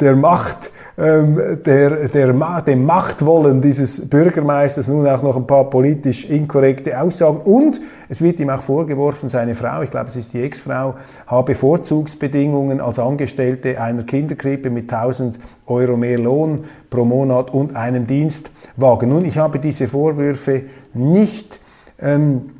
der 0.00 0.16
Macht 0.16 0.72
ähm, 0.96 1.60
der, 1.66 2.08
der, 2.08 2.60
dem 2.62 2.84
Machtwollen 2.84 3.60
dieses 3.60 4.08
Bürgermeisters 4.08 4.86
nun 4.86 5.08
auch 5.08 5.24
noch 5.24 5.36
ein 5.36 5.46
paar 5.46 5.68
politisch 5.68 6.24
inkorrekte 6.30 7.00
Aussagen 7.00 7.38
und 7.38 7.80
es 8.08 8.22
wird 8.22 8.38
ihm 8.38 8.48
auch 8.50 8.62
vorgeworfen, 8.62 9.28
seine 9.28 9.56
Frau, 9.56 9.82
ich 9.82 9.90
glaube 9.90 10.06
es 10.06 10.14
ist 10.14 10.32
die 10.32 10.42
Ex-Frau, 10.42 10.94
habe 11.26 11.56
Vorzugsbedingungen 11.56 12.80
als 12.80 13.00
Angestellte 13.00 13.80
einer 13.80 14.04
Kinderkrippe 14.04 14.70
mit 14.70 14.92
1000 14.92 15.40
Euro 15.66 15.96
mehr 15.96 16.18
Lohn 16.18 16.64
pro 16.90 17.04
Monat 17.04 17.52
und 17.52 17.74
einem 17.74 18.06
Dienstwagen. 18.06 19.08
Nun, 19.08 19.24
ich 19.24 19.36
habe 19.36 19.58
diese 19.58 19.88
Vorwürfe 19.88 20.62
nicht 20.92 21.58
ähm, 22.00 22.50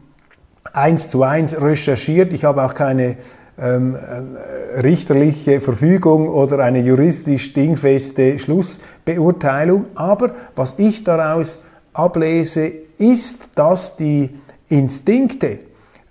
eins 0.73 1.09
zu 1.09 1.23
eins 1.23 1.61
recherchiert, 1.61 2.33
ich 2.33 2.45
habe 2.45 2.65
auch 2.65 2.75
keine 2.75 3.17
ähm, 3.59 3.95
äh, 3.95 4.81
richterliche 4.81 5.61
Verfügung 5.61 6.29
oder 6.29 6.59
eine 6.59 6.81
juristisch 6.81 7.53
dingfeste 7.53 8.39
Schlussbeurteilung. 8.39 9.87
Aber 9.95 10.35
was 10.57 10.79
ich 10.79 11.05
daraus 11.05 11.63
ablese, 11.93 12.73
ist, 12.99 13.51
dass 13.57 13.97
die 13.97 14.31
Instinkte, 14.69 15.59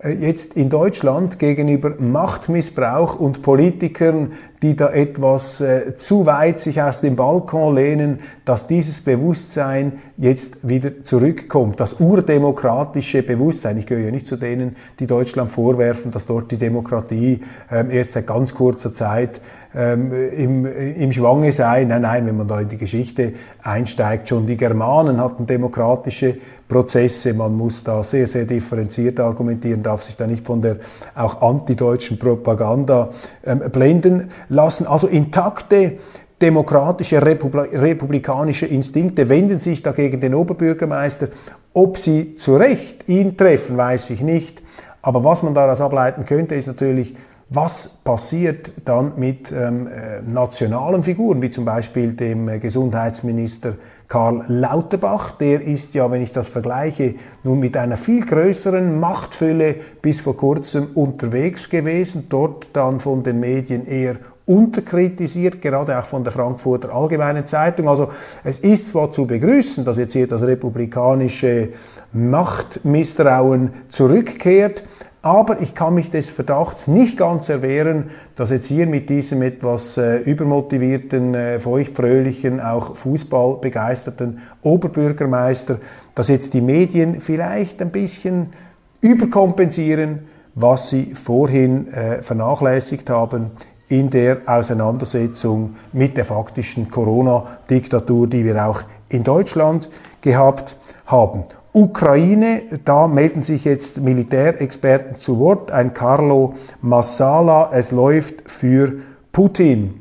jetzt 0.09 0.57
in 0.57 0.69
Deutschland 0.69 1.39
gegenüber 1.39 1.95
Machtmissbrauch 1.97 3.19
und 3.19 3.41
Politikern, 3.41 4.33
die 4.61 4.75
da 4.75 4.89
etwas 4.89 5.61
äh, 5.61 5.95
zu 5.97 6.25
weit 6.25 6.59
sich 6.59 6.81
aus 6.81 7.01
dem 7.01 7.15
Balkon 7.15 7.75
lehnen, 7.75 8.19
dass 8.45 8.67
dieses 8.67 9.01
Bewusstsein 9.01 9.93
jetzt 10.17 10.67
wieder 10.67 11.03
zurückkommt. 11.03 11.79
Das 11.79 11.99
urdemokratische 11.99 13.23
Bewusstsein. 13.23 13.77
Ich 13.77 13.85
gehöre 13.85 14.05
ja 14.05 14.11
nicht 14.11 14.27
zu 14.27 14.35
denen, 14.35 14.75
die 14.99 15.07
Deutschland 15.07 15.51
vorwerfen, 15.51 16.11
dass 16.11 16.25
dort 16.25 16.51
die 16.51 16.57
Demokratie 16.57 17.41
ähm, 17.71 17.89
erst 17.89 18.11
seit 18.11 18.27
ganz 18.27 18.53
kurzer 18.53 18.93
Zeit 18.93 19.41
ähm, 19.75 20.11
im, 20.31 20.65
im 20.65 21.11
Schwange 21.11 21.51
sei. 21.51 21.83
Nein, 21.85 22.01
nein, 22.01 22.25
wenn 22.25 22.37
man 22.37 22.47
da 22.47 22.61
in 22.61 22.69
die 22.69 22.77
Geschichte 22.77 23.33
einsteigt, 23.61 24.29
schon 24.29 24.45
die 24.45 24.57
Germanen 24.57 25.19
hatten 25.19 25.45
demokratische 25.45 26.37
Prozesse. 26.67 27.33
Man 27.33 27.55
muss 27.55 27.83
da 27.83 28.03
sehr, 28.03 28.27
sehr 28.27 28.45
differenziert 28.45 29.19
argumentieren, 29.19 29.83
darf 29.83 30.03
sich 30.03 30.15
da 30.15 30.27
nicht 30.27 30.45
von 30.45 30.61
der 30.61 30.77
auch 31.15 31.41
antideutschen 31.41 32.17
Propaganda 32.19 33.09
ähm, 33.45 33.59
blenden 33.71 34.29
lassen. 34.49 34.87
Also 34.87 35.07
intakte 35.07 35.93
demokratische, 36.41 37.21
republikanische 37.25 38.65
Instinkte 38.65 39.29
wenden 39.29 39.59
sich 39.59 39.81
dagegen 39.81 40.19
den 40.19 40.35
Oberbürgermeister. 40.35 41.29
Ob 41.73 41.97
sie 41.97 42.35
zu 42.35 42.57
Recht 42.57 43.07
ihn 43.07 43.37
treffen, 43.37 43.77
weiß 43.77 44.09
ich 44.09 44.21
nicht. 44.21 44.61
Aber 45.01 45.23
was 45.23 45.43
man 45.43 45.53
daraus 45.53 45.81
ableiten 45.81 46.25
könnte, 46.25 46.55
ist 46.55 46.67
natürlich, 46.67 47.15
was 47.53 47.87
passiert 48.03 48.71
dann 48.83 49.13
mit 49.17 49.51
ähm, 49.51 49.87
äh, 49.87 50.21
nationalen 50.21 51.03
Figuren, 51.03 51.41
wie 51.41 51.51
zum 51.51 51.65
Beispiel 51.65 52.13
dem 52.13 52.49
äh, 52.49 52.57
Gesundheitsminister 52.57 53.75
Karl 54.07 54.45
Lauterbach? 54.47 55.31
Der 55.37 55.61
ist 55.61 55.93
ja, 55.93 56.09
wenn 56.09 56.23
ich 56.23 56.31
das 56.31 56.47
vergleiche, 56.47 57.15
nun 57.43 57.59
mit 57.59 57.77
einer 57.77 57.97
viel 57.97 58.25
größeren 58.25 58.99
Machtfülle 58.99 59.75
bis 60.01 60.21
vor 60.21 60.35
kurzem 60.35 60.87
unterwegs 60.95 61.69
gewesen, 61.69 62.25
dort 62.27 62.69
dann 62.73 62.99
von 62.99 63.21
den 63.21 63.39
Medien 63.39 63.85
eher 63.85 64.15
unterkritisiert, 64.45 65.61
gerade 65.61 65.97
auch 65.97 66.05
von 66.05 66.23
der 66.23 66.33
Frankfurter 66.33 66.93
Allgemeinen 66.93 67.45
Zeitung. 67.45 67.87
Also 67.87 68.09
es 68.43 68.59
ist 68.59 68.89
zwar 68.89 69.11
zu 69.11 69.27
begrüßen, 69.27 69.85
dass 69.85 69.97
jetzt 69.97 70.13
hier 70.13 70.27
das 70.27 70.41
republikanische 70.41 71.69
Machtmisstrauen 72.11 73.73
zurückkehrt, 73.89 74.83
aber 75.23 75.61
ich 75.61 75.73
kann 75.73 75.95
mich 75.95 76.11
des 76.11 76.29
Verdachts 76.29 76.87
nicht 76.87 77.17
ganz 77.17 77.49
erwehren, 77.49 78.11
dass 78.35 78.51
jetzt 78.51 78.67
hier 78.67 78.85
mit 78.85 79.09
diesem 79.09 79.41
etwas 79.41 79.97
äh, 79.97 80.17
übermotivierten, 80.17 81.33
äh, 81.33 81.59
feuchtfröhlichen, 81.59 82.59
auch 82.59 82.95
fußballbegeisterten 82.95 84.43
Oberbürgermeister, 84.61 85.79
dass 86.13 86.27
jetzt 86.27 86.53
die 86.53 86.61
Medien 86.61 87.19
vielleicht 87.21 87.81
ein 87.81 87.89
bisschen 87.89 88.53
überkompensieren 89.01 90.27
was 90.55 90.89
sie 90.89 91.15
vorhin 91.15 91.91
äh, 91.91 92.21
vernachlässigt 92.21 93.09
haben 93.09 93.51
in 93.87 94.09
der 94.09 94.41
Auseinandersetzung 94.45 95.75
mit 95.91 96.17
der 96.17 96.25
faktischen 96.25 96.89
Corona-Diktatur, 96.89 98.27
die 98.27 98.45
wir 98.45 98.65
auch 98.65 98.81
in 99.09 99.23
Deutschland 99.23 99.89
gehabt 100.21 100.77
haben. 101.05 101.43
Ukraine, 101.75 102.61
da 102.85 103.07
melden 103.07 103.41
sich 103.41 103.65
jetzt 103.65 103.99
Militärexperten 103.99 105.19
zu 105.19 105.39
Wort. 105.39 105.71
Ein 105.71 105.95
Carlo 105.95 106.53
Massala, 106.81 107.71
es 107.73 107.91
läuft 107.91 108.43
für 108.45 108.93
Putin. 109.31 109.99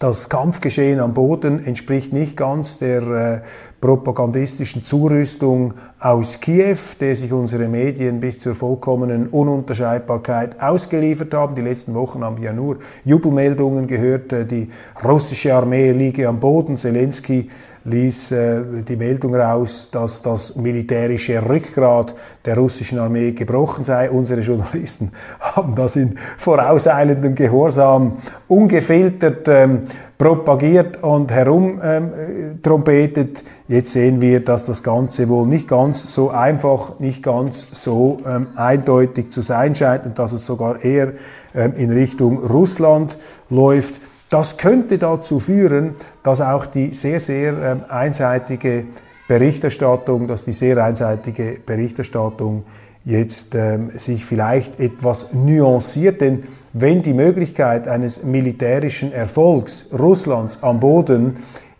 Das 0.00 0.28
Kampfgeschehen 0.28 0.98
am 0.98 1.14
Boden 1.14 1.64
entspricht 1.64 2.12
nicht 2.12 2.36
ganz 2.36 2.78
der 2.78 3.02
äh, 3.02 3.40
propagandistischen 3.80 4.84
Zurüstung 4.84 5.74
aus 6.00 6.40
Kiew, 6.40 6.76
der 7.00 7.14
sich 7.14 7.32
unsere 7.32 7.68
Medien 7.68 8.18
bis 8.18 8.40
zur 8.40 8.56
vollkommenen 8.56 9.28
Ununterscheidbarkeit 9.28 10.60
ausgeliefert 10.60 11.32
haben. 11.32 11.54
Die 11.54 11.62
letzten 11.62 11.94
Wochen 11.94 12.24
haben 12.24 12.38
wir 12.38 12.46
ja 12.46 12.52
nur 12.52 12.78
Jubelmeldungen 13.04 13.86
gehört, 13.86 14.32
äh, 14.32 14.44
die 14.44 14.70
russische 15.04 15.54
Armee 15.54 15.92
liege 15.92 16.26
am 16.26 16.40
Boden, 16.40 16.76
Zelensky 16.76 17.48
ließ 17.86 18.32
äh, 18.32 18.62
die 18.86 18.96
Meldung 18.96 19.34
raus, 19.34 19.90
dass 19.92 20.22
das 20.22 20.56
militärische 20.56 21.46
Rückgrat 21.48 22.14
der 22.44 22.56
russischen 22.56 22.98
Armee 22.98 23.32
gebrochen 23.32 23.84
sei. 23.84 24.10
Unsere 24.10 24.40
Journalisten 24.40 25.12
haben 25.40 25.74
das 25.74 25.96
in 25.96 26.18
vorauseilendem 26.38 27.34
Gehorsam 27.34 28.18
ungefiltert 28.48 29.48
ähm, 29.48 29.82
propagiert 30.18 31.02
und 31.02 31.30
herumtrompetet. 31.30 33.40
Ähm, 33.40 33.46
Jetzt 33.68 33.90
sehen 33.90 34.20
wir, 34.20 34.44
dass 34.44 34.64
das 34.64 34.84
Ganze 34.84 35.28
wohl 35.28 35.48
nicht 35.48 35.66
ganz 35.66 36.14
so 36.14 36.30
einfach, 36.30 37.00
nicht 37.00 37.20
ganz 37.20 37.66
so 37.72 38.20
ähm, 38.24 38.46
eindeutig 38.54 39.32
zu 39.32 39.40
sein 39.40 39.74
scheint 39.74 40.06
und 40.06 40.20
dass 40.20 40.30
es 40.30 40.46
sogar 40.46 40.84
eher 40.84 41.14
ähm, 41.52 41.72
in 41.76 41.90
Richtung 41.90 42.38
Russland 42.38 43.18
läuft. 43.50 43.94
Das 44.30 44.56
könnte 44.56 44.98
dazu 44.98 45.38
führen, 45.38 45.94
dass 46.22 46.40
auch 46.40 46.66
die 46.66 46.92
sehr, 46.92 47.20
sehr 47.20 47.56
ähm, 47.58 47.84
einseitige 47.88 48.84
Berichterstattung, 49.28 50.26
dass 50.26 50.44
die 50.44 50.52
sehr 50.52 50.82
einseitige 50.84 51.58
Berichterstattung 51.64 52.64
jetzt 53.04 53.54
ähm, 53.54 53.90
sich 53.96 54.24
vielleicht 54.24 54.80
etwas 54.80 55.32
nuanciert, 55.32 56.20
denn 56.20 56.42
wenn 56.72 57.02
die 57.02 57.14
Möglichkeit 57.14 57.88
eines 57.88 58.24
militärischen 58.24 59.12
Erfolgs 59.12 59.88
Russlands 59.96 60.62
am 60.62 60.80
Boden 60.80 61.36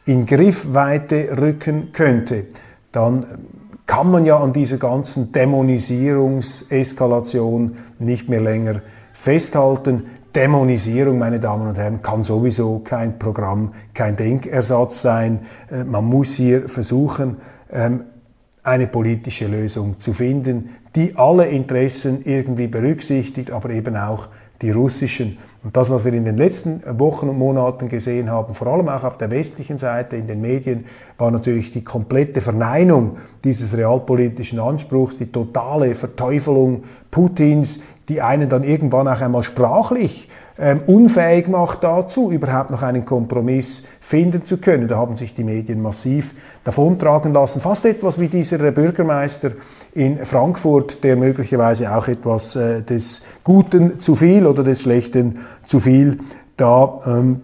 in 0.07 0.25
Griffweite 0.25 1.37
rücken 1.39 1.91
könnte, 1.93 2.45
dann 2.93 3.27
kann 3.87 4.11
man 4.11 4.25
ja 4.25 4.39
an 4.39 4.53
dieser 4.53 4.79
ganzen 4.79 5.33
Dämonisierungseskalation 5.33 7.77
nicht 7.99 8.29
mehr 8.29 8.41
länger 8.41 8.83
festhalten. 9.13 10.07
Dämonisierung, 10.37 11.19
meine 11.19 11.41
Damen 11.41 11.67
und 11.67 11.79
Herren, 11.79 12.03
kann 12.03 12.23
sowieso 12.23 12.81
kein 12.81 13.19
Programm, 13.19 13.73
kein 13.95 14.17
Denkersatz 14.17 15.01
sein. 15.01 15.41
Äh, 15.71 15.85
man 15.85 16.05
muss 16.05 16.35
hier 16.35 16.69
versuchen, 16.69 17.39
ähm, 17.73 18.05
eine 18.63 18.87
politische 18.87 19.47
Lösung 19.47 19.99
zu 19.99 20.13
finden, 20.13 20.77
die 20.95 21.17
alle 21.17 21.47
Interessen 21.47 22.21
irgendwie 22.25 22.67
berücksichtigt, 22.67 23.51
aber 23.51 23.71
eben 23.71 23.97
auch 23.97 24.29
die 24.63 24.71
russischen. 24.71 25.39
Und 25.63 25.77
das, 25.77 25.91
was 25.91 26.05
wir 26.05 26.13
in 26.13 26.25
den 26.25 26.37
letzten 26.37 26.83
Wochen 26.99 27.29
und 27.29 27.39
Monaten 27.39 27.89
gesehen 27.89 28.31
haben, 28.31 28.55
vor 28.55 28.69
allem 28.69 28.89
auch 28.89 29.05
auf 29.05 29.19
der 29.19 29.31
westlichen 29.31 29.79
Seite 29.79 30.17
in 30.17 30.27
den 30.27 30.41
Medien, 30.41 30.85
war 31.19 31.31
natürlich 31.31 31.71
die 31.71 31.85
komplette 31.85 32.41
Verneinung 32.41 33.19
dieses 33.45 33.77
realpolitischen 33.77 34.59
Anspruchs, 34.59 35.19
die 35.19 35.31
totale 35.31 35.95
Verteufelung 35.95 36.85
Putins, 37.11 37.81
die 38.09 38.23
einen 38.23 38.49
dann 38.49 38.65
irgendwann 38.65 39.09
auch 39.09 39.21
einmal 39.21 39.43
sprachlich 39.43 40.29
ähm, 40.59 40.81
unfähig 40.87 41.49
macht 41.49 41.85
dazu, 41.85 42.31
überhaupt 42.31 42.71
noch 42.71 42.83
einen 42.83 43.05
Kompromiss 43.05 43.85
finden 44.07 44.45
zu 44.45 44.59
können. 44.59 44.87
Da 44.87 44.99
haben 44.99 45.17
sich 45.17 45.35
die 45.35 45.43
Medien 45.43 45.83
massiv 45.83 46.33
davontragen 46.63 47.33
lassen. 47.33 47.61
Fast 47.61 47.85
etwas 47.87 48.21
wie 48.21 48.29
dieser 48.29 48.59
Bürgermeister 48.71 49.51
in 49.95 50.25
Frankfurt, 50.25 51.03
der 51.03 51.17
möglicherweise 51.17 51.93
auch 51.93 52.07
etwas 52.07 52.55
äh, 52.55 52.83
des 52.83 53.23
Guten 53.43 53.99
zu 53.99 54.15
viel 54.15 54.47
oder 54.47 54.63
des 54.63 54.83
Schlechten 54.83 55.41
zu 55.67 55.81
viel 55.81 56.19
da 56.57 57.01
ähm, 57.05 57.41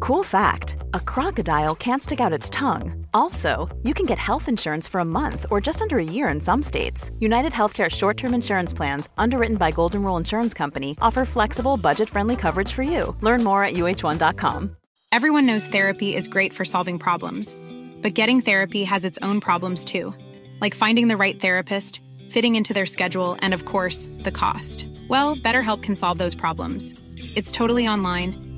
Cool 0.00 0.22
fact 0.22 0.76
a 0.92 1.00
crocodile 1.00 1.74
can't 1.74 2.02
stick 2.02 2.20
out 2.20 2.32
its 2.32 2.50
tongue. 2.50 3.06
Also, 3.14 3.68
you 3.82 3.94
can 3.94 4.04
get 4.06 4.18
health 4.18 4.48
insurance 4.48 4.86
for 4.86 5.00
a 5.00 5.04
month 5.04 5.46
or 5.50 5.60
just 5.60 5.80
under 5.80 5.98
a 5.98 6.04
year 6.04 6.28
in 6.28 6.40
some 6.40 6.62
states. 6.62 7.10
United 7.18 7.52
Healthcare 7.52 7.90
short 7.90 8.16
term 8.16 8.34
insurance 8.34 8.74
plans, 8.74 9.08
underwritten 9.16 9.56
by 9.56 9.70
Golden 9.70 10.02
Rule 10.02 10.18
Insurance 10.18 10.52
Company, 10.52 10.96
offer 11.00 11.24
flexible, 11.24 11.76
budget 11.76 12.10
friendly 12.10 12.36
coverage 12.36 12.72
for 12.72 12.82
you. 12.82 13.16
Learn 13.20 13.42
more 13.42 13.64
at 13.64 13.74
uh1.com. 13.74 14.76
Everyone 15.12 15.46
knows 15.46 15.66
therapy 15.66 16.14
is 16.14 16.28
great 16.28 16.52
for 16.52 16.64
solving 16.64 16.98
problems, 16.98 17.56
but 18.02 18.12
getting 18.14 18.42
therapy 18.42 18.84
has 18.84 19.04
its 19.04 19.18
own 19.22 19.40
problems 19.40 19.84
too, 19.84 20.14
like 20.60 20.74
finding 20.74 21.08
the 21.08 21.16
right 21.16 21.40
therapist, 21.40 22.02
fitting 22.28 22.54
into 22.54 22.74
their 22.74 22.86
schedule, 22.86 23.38
and 23.40 23.54
of 23.54 23.64
course, 23.64 24.10
the 24.18 24.32
cost. 24.32 24.88
Well, 25.08 25.36
BetterHelp 25.36 25.82
can 25.82 25.94
solve 25.94 26.18
those 26.18 26.34
problems. 26.34 26.94
It's 27.34 27.52
totally 27.52 27.88
online 27.88 28.45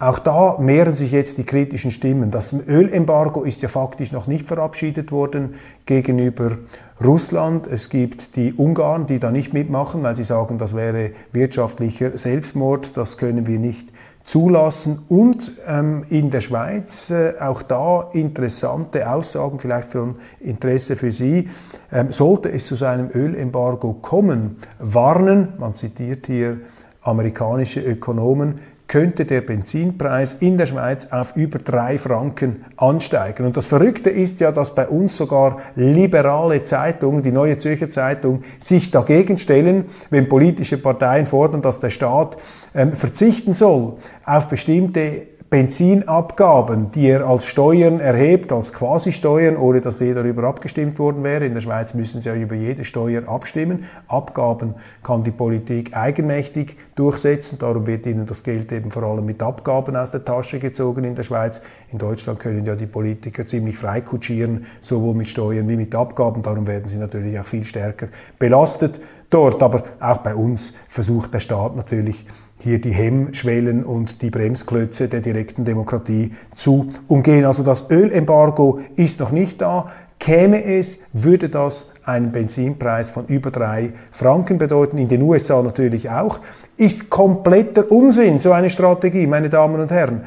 Auch 0.00 0.18
da 0.18 0.56
mehren 0.58 0.94
sich 0.94 1.12
jetzt 1.12 1.36
die 1.36 1.44
kritischen 1.44 1.90
Stimmen. 1.90 2.30
Das 2.30 2.54
Ölembargo 2.54 3.42
ist 3.42 3.60
ja 3.60 3.68
faktisch 3.68 4.12
noch 4.12 4.26
nicht 4.26 4.48
verabschiedet 4.48 5.12
worden 5.12 5.56
gegenüber 5.84 6.56
Russland. 7.04 7.66
Es 7.66 7.90
gibt 7.90 8.34
die 8.34 8.54
Ungarn, 8.54 9.06
die 9.06 9.18
da 9.18 9.30
nicht 9.30 9.52
mitmachen, 9.52 10.02
weil 10.02 10.16
sie 10.16 10.24
sagen, 10.24 10.56
das 10.56 10.74
wäre 10.74 11.10
wirtschaftlicher 11.32 12.16
Selbstmord, 12.16 12.96
das 12.96 13.18
können 13.18 13.46
wir 13.46 13.58
nicht 13.58 13.92
zulassen. 14.24 15.04
Und 15.10 15.52
ähm, 15.68 16.06
in 16.08 16.30
der 16.30 16.40
Schweiz 16.40 17.10
äh, 17.10 17.34
auch 17.38 17.60
da 17.60 18.08
interessante 18.14 19.06
Aussagen, 19.10 19.58
vielleicht 19.58 19.92
von 19.92 20.14
Interesse 20.40 20.96
für 20.96 21.12
Sie. 21.12 21.50
Ähm, 21.92 22.10
sollte 22.10 22.50
es 22.50 22.64
zu 22.64 22.74
seinem 22.74 23.10
Ölembargo 23.12 23.92
kommen, 23.92 24.56
warnen, 24.78 25.48
man 25.58 25.74
zitiert 25.76 26.26
hier 26.26 26.56
amerikanische 27.02 27.80
Ökonomen, 27.80 28.60
könnte 28.90 29.24
der 29.24 29.40
Benzinpreis 29.40 30.34
in 30.34 30.58
der 30.58 30.66
Schweiz 30.66 31.06
auf 31.12 31.36
über 31.36 31.60
drei 31.60 31.96
Franken 31.96 32.64
ansteigen. 32.76 33.46
Und 33.46 33.56
das 33.56 33.68
Verrückte 33.68 34.10
ist 34.10 34.40
ja, 34.40 34.50
dass 34.50 34.74
bei 34.74 34.88
uns 34.88 35.16
sogar 35.16 35.58
liberale 35.76 36.64
Zeitungen, 36.64 37.22
die 37.22 37.30
Neue 37.30 37.56
Zürcher 37.56 37.88
Zeitung, 37.88 38.42
sich 38.58 38.90
dagegen 38.90 39.38
stellen, 39.38 39.84
wenn 40.10 40.28
politische 40.28 40.76
Parteien 40.76 41.26
fordern, 41.26 41.62
dass 41.62 41.78
der 41.78 41.90
Staat 41.90 42.36
ähm, 42.74 42.92
verzichten 42.92 43.54
soll 43.54 43.94
auf 44.24 44.48
bestimmte 44.48 45.28
Benzinabgaben, 45.50 46.92
die 46.92 47.08
er 47.08 47.26
als 47.26 47.44
Steuern 47.44 47.98
erhebt, 47.98 48.52
als 48.52 48.72
Quasi-Steuern, 48.72 49.56
ohne 49.56 49.80
dass 49.80 49.98
je 49.98 50.14
darüber 50.14 50.44
abgestimmt 50.44 50.96
worden 51.00 51.24
wäre. 51.24 51.44
In 51.44 51.54
der 51.54 51.60
Schweiz 51.60 51.92
müssen 51.92 52.20
sie 52.20 52.28
ja 52.28 52.36
über 52.36 52.54
jede 52.54 52.84
Steuer 52.84 53.28
abstimmen. 53.28 53.86
Abgaben 54.06 54.76
kann 55.02 55.24
die 55.24 55.32
Politik 55.32 55.96
eigenmächtig 55.96 56.76
durchsetzen. 56.94 57.58
Darum 57.58 57.88
wird 57.88 58.06
ihnen 58.06 58.26
das 58.26 58.44
Geld 58.44 58.70
eben 58.70 58.92
vor 58.92 59.02
allem 59.02 59.26
mit 59.26 59.42
Abgaben 59.42 59.96
aus 59.96 60.12
der 60.12 60.24
Tasche 60.24 60.60
gezogen 60.60 61.02
in 61.02 61.16
der 61.16 61.24
Schweiz. 61.24 61.60
In 61.90 61.98
Deutschland 61.98 62.38
können 62.38 62.64
ja 62.64 62.76
die 62.76 62.86
Politiker 62.86 63.44
ziemlich 63.44 63.76
frei 63.76 64.02
kutschieren, 64.02 64.66
sowohl 64.80 65.16
mit 65.16 65.28
Steuern 65.28 65.68
wie 65.68 65.76
mit 65.76 65.92
Abgaben. 65.96 66.42
Darum 66.42 66.68
werden 66.68 66.86
sie 66.86 66.98
natürlich 66.98 67.36
auch 67.40 67.44
viel 67.44 67.64
stärker 67.64 68.06
belastet 68.38 69.00
dort. 69.30 69.60
Aber 69.64 69.82
auch 69.98 70.18
bei 70.18 70.36
uns 70.36 70.74
versucht 70.86 71.34
der 71.34 71.40
Staat 71.40 71.74
natürlich, 71.74 72.24
hier 72.62 72.80
die 72.80 72.92
Hemmschwellen 72.92 73.84
und 73.84 74.22
die 74.22 74.30
Bremsklötze 74.30 75.08
der 75.08 75.20
direkten 75.20 75.64
Demokratie 75.64 76.32
zu 76.54 76.90
umgehen. 77.08 77.44
Also 77.44 77.62
das 77.62 77.90
Ölembargo 77.90 78.80
ist 78.96 79.20
noch 79.20 79.32
nicht 79.32 79.60
da. 79.60 79.90
Käme 80.18 80.62
es, 80.62 81.00
würde 81.14 81.48
das 81.48 81.94
einen 82.04 82.30
Benzinpreis 82.30 83.08
von 83.08 83.26
über 83.26 83.50
drei 83.50 83.94
Franken 84.10 84.58
bedeuten, 84.58 84.98
in 84.98 85.08
den 85.08 85.22
USA 85.22 85.62
natürlich 85.62 86.10
auch, 86.10 86.40
ist 86.76 87.08
kompletter 87.08 87.90
Unsinn, 87.90 88.38
so 88.38 88.52
eine 88.52 88.68
Strategie, 88.68 89.26
meine 89.26 89.48
Damen 89.48 89.80
und 89.80 89.90
Herren. 89.90 90.22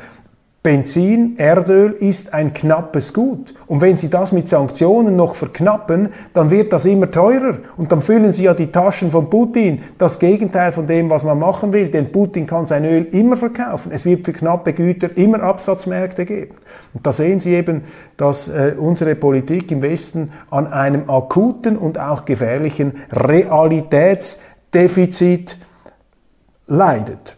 Benzin, 0.63 1.37
Erdöl 1.37 1.91
ist 1.91 2.33
ein 2.33 2.53
knappes 2.53 3.13
Gut. 3.13 3.53
Und 3.67 3.81
wenn 3.81 3.97
Sie 3.97 4.09
das 4.09 4.31
mit 4.31 4.47
Sanktionen 4.47 5.17
noch 5.17 5.35
verknappen, 5.35 6.07
dann 6.33 6.51
wird 6.51 6.71
das 6.71 6.85
immer 6.85 7.11
teurer. 7.11 7.57
Und 7.75 7.91
dann 7.91 7.99
füllen 7.99 8.31
Sie 8.31 8.45
ja 8.45 8.53
die 8.53 8.71
Taschen 8.71 9.11
von 9.11 9.29
Putin. 9.29 9.81
Das 9.97 10.19
Gegenteil 10.19 10.71
von 10.71 10.87
dem, 10.87 11.09
was 11.09 11.25
man 11.25 11.37
machen 11.37 11.73
will. 11.73 11.89
Denn 11.89 12.13
Putin 12.13 12.47
kann 12.47 12.65
sein 12.65 12.85
Öl 12.85 13.09
immer 13.11 13.35
verkaufen. 13.35 13.91
Es 13.91 14.05
wird 14.05 14.23
für 14.23 14.31
knappe 14.31 14.71
Güter 14.71 15.17
immer 15.17 15.43
Absatzmärkte 15.43 16.23
geben. 16.23 16.55
Und 16.93 17.05
da 17.05 17.11
sehen 17.11 17.41
Sie 17.41 17.53
eben, 17.53 17.81
dass 18.15 18.47
äh, 18.47 18.75
unsere 18.77 19.15
Politik 19.15 19.69
im 19.69 19.81
Westen 19.81 20.31
an 20.49 20.67
einem 20.67 21.09
akuten 21.09 21.75
und 21.75 21.99
auch 21.99 22.23
gefährlichen 22.23 22.93
Realitätsdefizit 23.11 25.57
leidet. 26.67 27.35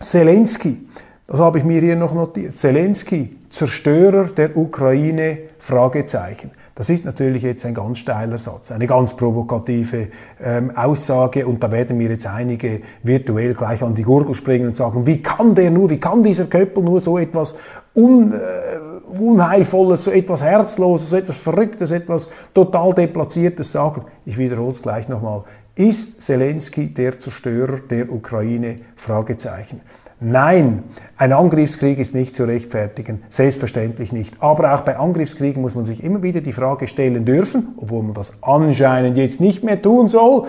Zelensky 0.00 0.88
das 1.30 1.38
habe 1.38 1.58
ich 1.58 1.64
mir 1.64 1.80
hier 1.80 1.94
noch 1.94 2.12
notiert. 2.12 2.56
Zelensky, 2.56 3.36
Zerstörer 3.50 4.24
der 4.24 4.56
Ukraine, 4.56 5.38
Fragezeichen. 5.60 6.50
Das 6.74 6.90
ist 6.90 7.04
natürlich 7.04 7.44
jetzt 7.44 7.64
ein 7.64 7.74
ganz 7.74 7.98
steiler 7.98 8.36
Satz, 8.36 8.72
eine 8.72 8.88
ganz 8.88 9.14
provokative 9.14 10.08
ähm, 10.42 10.76
Aussage 10.76 11.46
und 11.46 11.62
da 11.62 11.70
werden 11.70 11.98
mir 11.98 12.08
jetzt 12.08 12.26
einige 12.26 12.80
virtuell 13.04 13.54
gleich 13.54 13.80
an 13.80 13.94
die 13.94 14.02
Gurgel 14.02 14.34
springen 14.34 14.66
und 14.66 14.76
sagen, 14.76 15.06
wie 15.06 15.22
kann 15.22 15.54
der 15.54 15.70
nur, 15.70 15.88
wie 15.90 16.00
kann 16.00 16.24
dieser 16.24 16.46
Köppel 16.46 16.82
nur 16.82 16.98
so 16.98 17.16
etwas 17.16 17.56
un, 17.94 18.32
äh, 18.32 19.16
Unheilvolles, 19.16 20.04
so 20.04 20.10
etwas 20.10 20.42
Herzloses, 20.42 21.10
so 21.10 21.16
etwas 21.16 21.38
Verrücktes, 21.38 21.92
etwas 21.92 22.32
total 22.52 22.92
Deplatziertes 22.92 23.70
sagen. 23.70 24.02
Ich 24.26 24.36
wiederhole 24.36 24.72
es 24.72 24.82
gleich 24.82 25.08
nochmal. 25.08 25.44
Ist 25.76 26.22
Zelensky 26.22 26.92
der 26.92 27.20
Zerstörer 27.20 27.78
der 27.88 28.10
Ukraine? 28.10 28.80
Fragezeichen. 28.96 29.80
Nein, 30.22 30.82
ein 31.16 31.32
Angriffskrieg 31.32 31.98
ist 31.98 32.14
nicht 32.14 32.34
zu 32.34 32.44
rechtfertigen, 32.44 33.22
selbstverständlich 33.30 34.12
nicht. 34.12 34.34
Aber 34.40 34.74
auch 34.74 34.82
bei 34.82 34.98
Angriffskriegen 34.98 35.62
muss 35.62 35.74
man 35.74 35.86
sich 35.86 36.04
immer 36.04 36.22
wieder 36.22 36.42
die 36.42 36.52
Frage 36.52 36.88
stellen 36.88 37.24
dürfen, 37.24 37.68
obwohl 37.78 38.02
man 38.02 38.12
das 38.12 38.34
anscheinend 38.42 39.16
jetzt 39.16 39.40
nicht 39.40 39.64
mehr 39.64 39.80
tun 39.80 40.08
soll, 40.08 40.46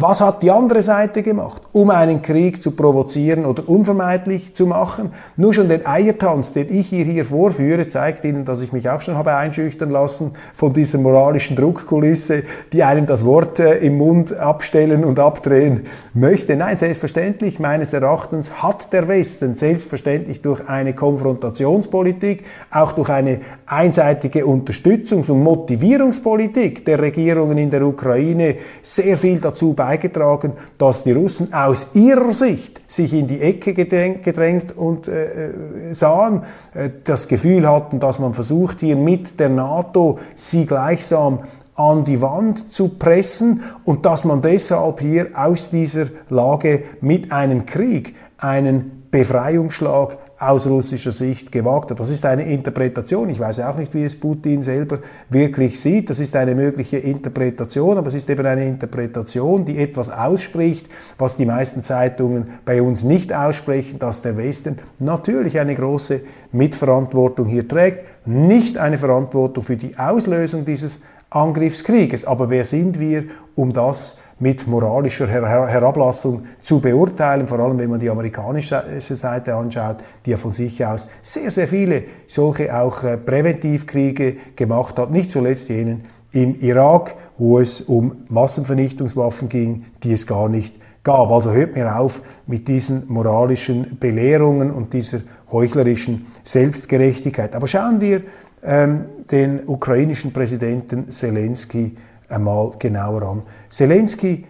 was 0.00 0.20
hat 0.20 0.44
die 0.44 0.50
andere 0.52 0.82
Seite 0.82 1.24
gemacht, 1.24 1.62
um 1.72 1.90
einen 1.90 2.22
Krieg 2.22 2.62
zu 2.62 2.70
provozieren 2.70 3.44
oder 3.44 3.68
unvermeidlich 3.68 4.54
zu 4.54 4.66
machen? 4.66 5.10
Nur 5.36 5.52
schon 5.52 5.68
den 5.68 5.86
Eiertanz, 5.86 6.52
den 6.52 6.72
ich 6.72 6.88
hier, 6.88 7.04
hier 7.04 7.24
vorführe, 7.24 7.88
zeigt 7.88 8.24
Ihnen, 8.24 8.44
dass 8.44 8.60
ich 8.60 8.72
mich 8.72 8.88
auch 8.88 9.00
schon 9.00 9.16
habe 9.16 9.34
einschüchtern 9.34 9.90
lassen 9.90 10.34
von 10.54 10.72
dieser 10.72 10.98
moralischen 10.98 11.56
Druckkulisse, 11.56 12.44
die 12.72 12.84
einem 12.84 13.06
das 13.06 13.24
Wort 13.24 13.58
äh, 13.58 13.78
im 13.78 13.98
Mund 13.98 14.32
abstellen 14.36 15.04
und 15.04 15.18
abdrehen 15.18 15.86
möchte. 16.14 16.54
Nein, 16.54 16.78
selbstverständlich, 16.78 17.58
meines 17.58 17.92
Erachtens 17.92 18.62
hat 18.62 18.92
der 18.92 19.08
Westen 19.08 19.56
selbstverständlich 19.56 20.42
durch 20.42 20.68
eine 20.68 20.94
Konfrontationspolitik, 20.94 22.44
auch 22.70 22.92
durch 22.92 23.08
eine 23.08 23.40
einseitige 23.66 24.44
Unterstützungs- 24.44 25.30
und 25.30 25.42
Motivierungspolitik 25.42 26.84
der 26.84 27.00
Regierungen 27.00 27.58
in 27.58 27.70
der 27.70 27.82
Ukraine 27.82 28.56
sehr 28.82 29.18
viel 29.18 29.40
dazu 29.40 29.74
beigetragen, 29.74 29.87
beigetragen, 29.88 30.52
dass 30.76 31.02
die 31.02 31.12
Russen 31.12 31.54
aus 31.54 31.94
ihrer 31.94 32.34
Sicht 32.34 32.82
sich 32.86 33.14
in 33.14 33.26
die 33.26 33.40
Ecke 33.40 33.72
gedrängt 33.72 34.76
und 34.76 35.08
äh, 35.08 35.46
äh, 35.90 35.94
sahen, 35.94 36.42
äh, 36.74 36.90
das 37.04 37.26
Gefühl 37.26 37.66
hatten, 37.66 37.98
dass 37.98 38.18
man 38.18 38.34
versucht, 38.34 38.80
hier 38.80 38.96
mit 38.96 39.40
der 39.40 39.48
NATO 39.48 40.18
sie 40.34 40.66
gleichsam 40.66 41.38
an 41.74 42.04
die 42.04 42.20
Wand 42.20 42.70
zu 42.70 42.88
pressen 42.88 43.62
und 43.84 44.04
dass 44.04 44.26
man 44.26 44.42
deshalb 44.42 45.00
hier 45.00 45.28
aus 45.34 45.70
dieser 45.70 46.08
Lage 46.28 46.82
mit 47.00 47.32
einem 47.32 47.64
Krieg 47.64 48.14
einen 48.36 49.04
Befreiungsschlag 49.10 50.18
aus 50.40 50.66
russischer 50.66 51.10
Sicht 51.10 51.50
gewagt 51.50 51.90
hat. 51.90 51.98
Das 51.98 52.10
ist 52.10 52.24
eine 52.24 52.44
Interpretation. 52.44 53.28
Ich 53.28 53.40
weiß 53.40 53.60
auch 53.60 53.76
nicht, 53.76 53.92
wie 53.94 54.04
es 54.04 54.18
Putin 54.18 54.62
selber 54.62 55.00
wirklich 55.28 55.80
sieht. 55.80 56.10
Das 56.10 56.20
ist 56.20 56.36
eine 56.36 56.54
mögliche 56.54 56.98
Interpretation, 56.98 57.98
aber 57.98 58.06
es 58.06 58.14
ist 58.14 58.30
eben 58.30 58.46
eine 58.46 58.64
Interpretation, 58.64 59.64
die 59.64 59.78
etwas 59.78 60.10
ausspricht, 60.10 60.88
was 61.18 61.36
die 61.36 61.46
meisten 61.46 61.82
Zeitungen 61.82 62.50
bei 62.64 62.80
uns 62.80 63.02
nicht 63.02 63.32
aussprechen, 63.32 63.98
dass 63.98 64.22
der 64.22 64.36
Westen 64.36 64.78
natürlich 65.00 65.58
eine 65.58 65.74
große 65.74 66.20
Mitverantwortung 66.52 67.46
hier 67.46 67.66
trägt. 67.66 68.04
Nicht 68.24 68.78
eine 68.78 68.98
Verantwortung 68.98 69.64
für 69.64 69.76
die 69.76 69.98
Auslösung 69.98 70.64
dieses 70.64 71.02
Angriffskrieges. 71.30 72.24
Aber 72.24 72.48
wer 72.48 72.64
sind 72.64 73.00
wir, 73.00 73.24
um 73.54 73.72
das 73.72 74.18
mit 74.40 74.66
moralischer 74.66 75.26
Her 75.26 75.66
Herablassung 75.68 76.44
zu 76.62 76.80
beurteilen, 76.80 77.48
vor 77.48 77.58
allem 77.58 77.78
wenn 77.78 77.90
man 77.90 78.00
die 78.00 78.10
amerikanische 78.10 79.00
Seite 79.00 79.54
anschaut, 79.54 79.96
die 80.24 80.30
ja 80.30 80.36
von 80.36 80.52
sich 80.52 80.84
aus 80.84 81.08
sehr, 81.22 81.50
sehr 81.50 81.68
viele 81.68 82.04
solche 82.26 82.76
auch 82.76 83.02
äh, 83.02 83.16
Präventivkriege 83.16 84.36
gemacht 84.54 84.98
hat, 84.98 85.10
nicht 85.10 85.30
zuletzt 85.30 85.68
jenen 85.68 86.04
im 86.32 86.60
Irak, 86.60 87.14
wo 87.38 87.58
es 87.58 87.80
um 87.80 88.24
Massenvernichtungswaffen 88.28 89.48
ging, 89.48 89.86
die 90.02 90.12
es 90.12 90.26
gar 90.26 90.48
nicht 90.48 90.76
gab. 91.02 91.30
Also 91.30 91.52
hört 91.52 91.74
mir 91.74 91.98
auf 91.98 92.20
mit 92.46 92.68
diesen 92.68 93.04
moralischen 93.08 93.96
Belehrungen 93.98 94.70
und 94.70 94.92
dieser 94.92 95.20
heuchlerischen 95.50 96.26
Selbstgerechtigkeit. 96.44 97.54
Aber 97.54 97.66
schauen 97.66 98.00
wir 98.00 98.22
ähm, 98.62 99.06
den 99.30 99.66
ukrainischen 99.66 100.32
Präsidenten 100.32 101.10
Zelensky 101.10 101.96
einmal 102.28 102.72
genauer 102.78 103.22
an. 103.22 103.42
Zelensky 103.68 104.46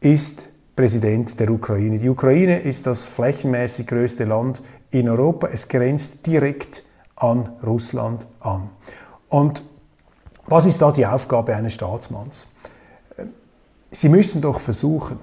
ist 0.00 0.48
Präsident 0.76 1.38
der 1.38 1.50
Ukraine. 1.50 1.98
Die 1.98 2.08
Ukraine 2.08 2.60
ist 2.60 2.86
das 2.86 3.06
flächenmäßig 3.06 3.86
größte 3.86 4.24
Land 4.24 4.62
in 4.90 5.08
Europa. 5.08 5.48
Es 5.48 5.68
grenzt 5.68 6.26
direkt 6.26 6.82
an 7.16 7.48
Russland 7.64 8.26
an. 8.40 8.70
Und 9.28 9.62
was 10.46 10.66
ist 10.66 10.82
da 10.82 10.92
die 10.92 11.06
Aufgabe 11.06 11.54
eines 11.54 11.74
Staatsmanns? 11.74 12.46
Sie 13.90 14.08
müssen 14.08 14.40
doch 14.40 14.60
versuchen, 14.60 15.18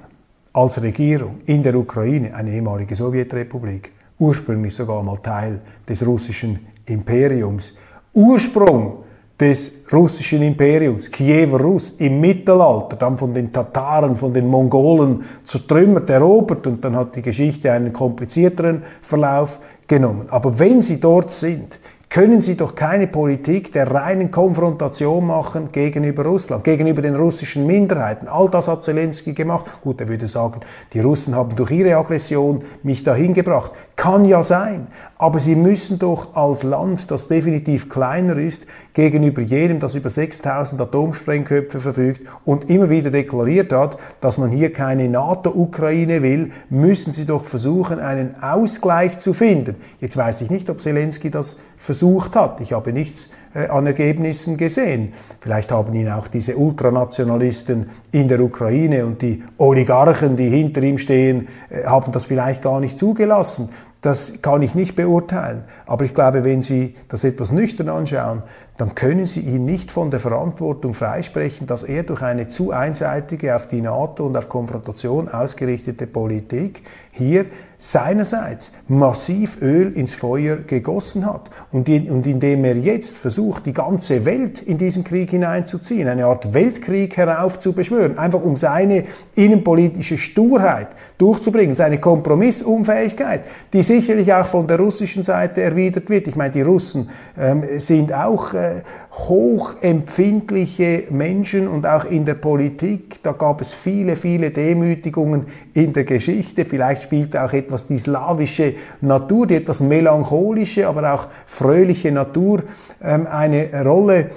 als 0.53 0.81
Regierung 0.81 1.41
in 1.45 1.63
der 1.63 1.75
Ukraine, 1.75 2.33
eine 2.33 2.51
ehemalige 2.51 2.95
Sowjetrepublik, 2.95 3.91
ursprünglich 4.19 4.75
sogar 4.75 5.03
mal 5.03 5.17
Teil 5.17 5.61
des 5.87 6.05
russischen 6.05 6.67
Imperiums, 6.85 7.73
Ursprung 8.13 9.03
des 9.41 9.83
russischen 9.91 10.43
Imperiums, 10.43 11.09
Kiewer 11.09 11.59
Russ, 11.59 11.95
im 11.97 12.21
Mittelalter, 12.21 12.95
dann 12.95 13.17
von 13.17 13.33
den 13.33 13.51
Tataren, 13.51 14.15
von 14.15 14.33
den 14.33 14.47
Mongolen 14.47 15.23
zertrümmert, 15.43 16.09
erobert 16.09 16.67
und 16.67 16.85
dann 16.85 16.95
hat 16.95 17.15
die 17.15 17.23
Geschichte 17.23 17.71
einen 17.71 17.91
komplizierteren 17.91 18.83
Verlauf 19.01 19.59
genommen. 19.87 20.27
Aber 20.29 20.57
wenn 20.59 20.81
sie 20.81 20.99
dort 20.99 21.33
sind, 21.33 21.79
können 22.11 22.41
Sie 22.41 22.57
doch 22.57 22.75
keine 22.75 23.07
Politik 23.07 23.71
der 23.71 23.89
reinen 23.89 24.31
Konfrontation 24.31 25.25
machen 25.25 25.69
gegenüber 25.71 26.25
Russland, 26.25 26.65
gegenüber 26.65 27.01
den 27.01 27.15
russischen 27.15 27.65
Minderheiten. 27.65 28.27
All 28.27 28.49
das 28.49 28.67
hat 28.67 28.83
Zelensky 28.83 29.31
gemacht. 29.31 29.65
Gut, 29.81 30.01
er 30.01 30.09
würde 30.09 30.27
sagen, 30.27 30.59
die 30.91 30.99
Russen 30.99 31.35
haben 31.35 31.55
durch 31.55 31.71
ihre 31.71 31.95
Aggression 31.95 32.65
mich 32.83 33.05
dahin 33.05 33.33
gebracht. 33.33 33.71
Kann 34.01 34.25
ja 34.25 34.41
sein. 34.41 34.87
Aber 35.19 35.39
sie 35.39 35.53
müssen 35.53 35.99
doch 35.99 36.35
als 36.35 36.63
Land, 36.63 37.11
das 37.11 37.27
definitiv 37.27 37.87
kleiner 37.87 38.35
ist, 38.35 38.65
gegenüber 38.95 39.43
jedem, 39.43 39.79
das 39.79 39.93
über 39.93 40.09
6000 40.09 40.81
Atomsprengköpfe 40.81 41.79
verfügt 41.79 42.21
und 42.43 42.67
immer 42.71 42.89
wieder 42.89 43.11
deklariert 43.11 43.71
hat, 43.71 43.99
dass 44.19 44.39
man 44.39 44.49
hier 44.49 44.73
keine 44.73 45.07
NATO-Ukraine 45.07 46.23
will, 46.23 46.49
müssen 46.71 47.13
sie 47.13 47.25
doch 47.25 47.45
versuchen, 47.45 47.99
einen 47.99 48.41
Ausgleich 48.41 49.19
zu 49.19 49.33
finden. 49.33 49.75
Jetzt 49.99 50.17
weiß 50.17 50.41
ich 50.41 50.49
nicht, 50.49 50.71
ob 50.71 50.81
Zelensky 50.81 51.29
das 51.29 51.57
versucht 51.77 52.35
hat. 52.35 52.59
Ich 52.61 52.73
habe 52.73 52.93
nichts 52.93 53.29
äh, 53.53 53.67
an 53.67 53.85
Ergebnissen 53.85 54.57
gesehen. 54.57 55.13
Vielleicht 55.39 55.71
haben 55.71 55.93
ihn 55.93 56.09
auch 56.09 56.27
diese 56.27 56.55
Ultranationalisten 56.55 57.89
in 58.11 58.27
der 58.27 58.39
Ukraine 58.39 59.05
und 59.05 59.21
die 59.21 59.43
Oligarchen, 59.57 60.35
die 60.35 60.49
hinter 60.49 60.81
ihm 60.81 60.97
stehen, 60.97 61.47
äh, 61.69 61.83
haben 61.85 62.11
das 62.11 62.25
vielleicht 62.25 62.63
gar 62.63 62.79
nicht 62.79 62.97
zugelassen. 62.97 63.69
Das 64.01 64.41
kann 64.41 64.63
ich 64.63 64.73
nicht 64.73 64.95
beurteilen. 64.95 65.63
Aber 65.85 66.05
ich 66.05 66.15
glaube, 66.15 66.43
wenn 66.43 66.63
Sie 66.63 66.95
das 67.07 67.23
etwas 67.23 67.51
nüchtern 67.51 67.87
anschauen, 67.87 68.41
dann 68.77 68.95
können 68.95 69.27
Sie 69.27 69.41
ihn 69.41 69.63
nicht 69.63 69.91
von 69.91 70.09
der 70.09 70.19
Verantwortung 70.19 70.95
freisprechen, 70.95 71.67
dass 71.67 71.83
er 71.83 72.01
durch 72.01 72.23
eine 72.23 72.49
zu 72.49 72.71
einseitige 72.71 73.55
auf 73.55 73.67
die 73.67 73.81
NATO 73.81 74.25
und 74.25 74.35
auf 74.35 74.49
Konfrontation 74.49 75.27
ausgerichtete 75.27 76.07
Politik 76.07 76.81
hier 77.11 77.45
seinerseits 77.83 78.73
massiv 78.87 79.59
Öl 79.59 79.93
ins 79.93 80.13
Feuer 80.13 80.57
gegossen 80.57 81.25
hat 81.25 81.49
und, 81.71 81.89
in, 81.89 82.11
und 82.11 82.27
indem 82.27 82.63
er 82.63 82.77
jetzt 82.77 83.17
versucht, 83.17 83.65
die 83.65 83.73
ganze 83.73 84.23
Welt 84.23 84.61
in 84.61 84.77
diesen 84.77 85.03
Krieg 85.03 85.31
hineinzuziehen, 85.31 86.07
eine 86.07 86.27
Art 86.27 86.53
Weltkrieg 86.53 87.17
heraufzubeschwören, 87.17 88.19
einfach 88.19 88.43
um 88.43 88.55
seine 88.55 89.05
innenpolitische 89.33 90.19
Sturheit 90.19 90.89
durchzubringen, 91.17 91.73
seine 91.73 91.97
Kompromissunfähigkeit, 91.97 93.45
die 93.73 93.81
sicherlich 93.81 94.31
auch 94.31 94.45
von 94.45 94.67
der 94.67 94.77
russischen 94.77 95.23
Seite 95.23 95.61
erwidert 95.63 96.07
wird. 96.07 96.27
Ich 96.27 96.35
meine, 96.35 96.51
die 96.51 96.61
Russen 96.61 97.09
ähm, 97.35 97.63
sind 97.79 98.13
auch 98.13 98.53
äh, 98.53 98.83
hochempfindliche 99.11 101.05
Menschen 101.09 101.67
und 101.67 101.87
auch 101.87 102.05
in 102.05 102.25
der 102.25 102.35
Politik, 102.35 103.23
da 103.23 103.31
gab 103.31 103.59
es 103.59 103.73
viele, 103.73 104.15
viele 104.15 104.51
Demütigungen 104.51 105.47
in 105.73 105.93
der 105.93 106.03
Geschichte, 106.03 106.63
vielleicht 106.65 107.03
spielt 107.03 107.35
auch 107.35 107.53
etwas 107.53 107.70
etwas 107.71 107.87
die 107.87 107.97
slawische 107.97 108.75
Natur, 108.99 109.47
die 109.47 109.55
etwas 109.55 109.79
melancholische, 109.79 110.87
aber 110.87 111.13
auch 111.13 111.27
fröhliche 111.45 112.11
Natur 112.11 112.63
ähm, 113.01 113.27
eine 113.27 113.83
Rolle, 113.85 114.31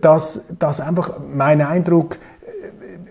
dass, 0.00 0.54
dass 0.58 0.80
einfach 0.80 1.18
mein 1.32 1.60
Eindruck 1.60 2.18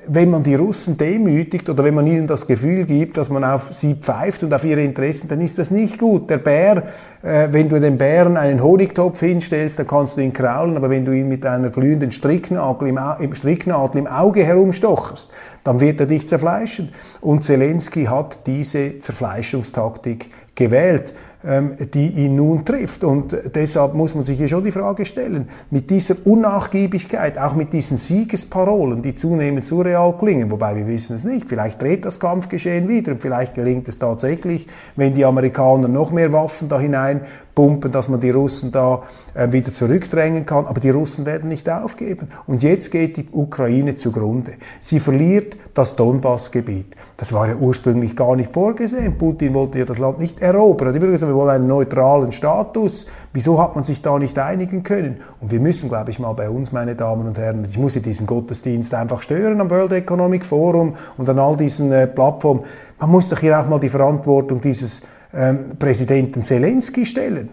wenn 0.09 0.29
man 0.29 0.41
die 0.41 0.55
Russen 0.55 0.97
demütigt 0.97 1.69
oder 1.69 1.83
wenn 1.83 1.93
man 1.93 2.07
ihnen 2.07 2.27
das 2.27 2.47
Gefühl 2.47 2.85
gibt, 2.85 3.17
dass 3.17 3.29
man 3.29 3.43
auf 3.43 3.73
sie 3.73 3.95
pfeift 3.95 4.41
und 4.41 4.53
auf 4.53 4.63
ihre 4.63 4.81
Interessen, 4.81 5.27
dann 5.27 5.41
ist 5.41 5.59
das 5.59 5.69
nicht 5.69 5.99
gut. 5.99 6.29
Der 6.29 6.37
Bär, 6.37 6.77
äh, 6.77 7.16
wenn 7.27 7.67
du 7.67 7.79
dem 7.81 7.97
Bären 7.97 8.37
einen 8.37 8.63
Honigtopf 8.63 9.19
hinstellst, 9.19 9.79
dann 9.79 9.87
kannst 9.87 10.15
du 10.15 10.21
ihn 10.21 10.31
kraulen, 10.31 10.77
aber 10.77 10.89
wenn 10.89 11.03
du 11.03 11.11
ihn 11.11 11.27
mit 11.27 11.45
einer 11.45 11.69
glühenden 11.69 12.11
Stricknadel 12.11 12.87
im, 12.87 12.99
im, 13.19 13.33
Stricknadel 13.33 13.99
im 13.99 14.07
Auge 14.07 14.45
herumstocherst, 14.45 15.31
dann 15.63 15.81
wird 15.81 15.99
er 15.99 16.05
dich 16.05 16.27
zerfleischen. 16.27 16.93
Und 17.19 17.43
Zelensky 17.43 18.05
hat 18.05 18.47
diese 18.47 18.99
Zerfleischungstaktik 18.99 20.29
gewählt. 20.55 21.13
Ähm, 21.47 21.75
die 21.93 22.09
ihn 22.09 22.35
nun 22.35 22.65
trifft. 22.65 23.03
Und 23.03 23.37
deshalb 23.53 23.93
muss 23.93 24.15
man 24.15 24.23
sich 24.23 24.37
hier 24.37 24.47
schon 24.47 24.63
die 24.63 24.71
Frage 24.71 25.05
stellen, 25.05 25.47
mit 25.69 25.91
dieser 25.91 26.15
Unnachgiebigkeit, 26.25 27.37
auch 27.37 27.55
mit 27.55 27.71
diesen 27.71 27.97
Siegesparolen, 27.97 29.03
die 29.03 29.13
zunehmend 29.13 29.63
surreal 29.63 30.17
klingen, 30.17 30.49
wobei 30.49 30.75
wir 30.75 30.87
wissen 30.87 31.15
es 31.15 31.23
nicht, 31.23 31.47
vielleicht 31.47 31.79
dreht 31.79 32.03
das 32.03 32.19
Kampfgeschehen 32.19 32.89
wieder 32.89 33.11
und 33.11 33.21
vielleicht 33.21 33.53
gelingt 33.53 33.87
es 33.87 33.99
tatsächlich, 33.99 34.65
wenn 34.95 35.13
die 35.13 35.23
Amerikaner 35.23 35.87
noch 35.87 36.11
mehr 36.11 36.33
Waffen 36.33 36.69
da 36.69 36.79
hinein 36.79 37.16
pumpen, 37.55 37.91
dass 37.91 38.07
man 38.07 38.19
die 38.19 38.29
Russen 38.29 38.71
da 38.71 39.03
äh, 39.33 39.51
wieder 39.51 39.73
zurückdrängen 39.73 40.45
kann. 40.45 40.67
Aber 40.67 40.79
die 40.79 40.91
Russen 40.91 41.25
werden 41.25 41.49
nicht 41.49 41.69
aufgeben. 41.69 42.29
Und 42.45 42.61
jetzt 42.61 42.91
geht 42.91 43.17
die 43.17 43.27
Ukraine 43.31 43.95
zugrunde. 43.95 44.53
Sie 44.79 44.99
verliert 44.99 45.57
das 45.73 45.95
Donbassgebiet. 45.95 46.95
Das 47.17 47.33
war 47.33 47.47
ja 47.47 47.55
ursprünglich 47.55 48.15
gar 48.15 48.35
nicht 48.35 48.53
vorgesehen. 48.53 49.17
Putin 49.17 49.55
wollte 49.55 49.79
ja 49.79 49.85
das 49.85 49.97
Land 49.97 50.19
nicht 50.19 50.39
erobern. 50.39 50.87
Er 50.87 50.93
hat 50.93 51.01
immer 51.01 51.11
gesagt, 51.11 51.31
wir 51.31 51.35
wollen 51.35 51.49
einen 51.49 51.67
neutralen 51.67 52.31
Status. 52.31 53.07
Wieso 53.33 53.59
hat 53.59 53.75
man 53.75 53.83
sich 53.83 54.03
da 54.03 54.19
nicht 54.19 54.37
einigen 54.37 54.83
können? 54.83 55.17
Und 55.41 55.51
wir 55.51 55.59
müssen, 55.59 55.89
glaube 55.89 56.11
ich, 56.11 56.19
mal 56.19 56.33
bei 56.33 56.49
uns, 56.49 56.71
meine 56.71 56.95
Damen 56.95 57.27
und 57.27 57.37
Herren, 57.39 57.65
ich 57.67 57.77
muss 57.79 57.95
ja 57.95 58.01
diesen 58.01 58.27
Gottesdienst 58.27 58.93
einfach 58.93 59.23
stören 59.23 59.59
am 59.61 59.71
World 59.71 59.93
Economic 59.93 60.45
Forum 60.45 60.93
und 61.17 61.27
an 61.27 61.39
all 61.39 61.57
diesen 61.57 61.91
äh, 61.91 62.05
Plattformen. 62.05 62.63
Man 62.99 63.09
muss 63.09 63.29
doch 63.29 63.39
hier 63.39 63.59
auch 63.59 63.67
mal 63.67 63.79
die 63.79 63.89
Verantwortung 63.89 64.61
dieses 64.61 65.01
ähm, 65.33 65.77
Präsidenten 65.77 66.43
Zelensky 66.43 67.05
stellen. 67.05 67.49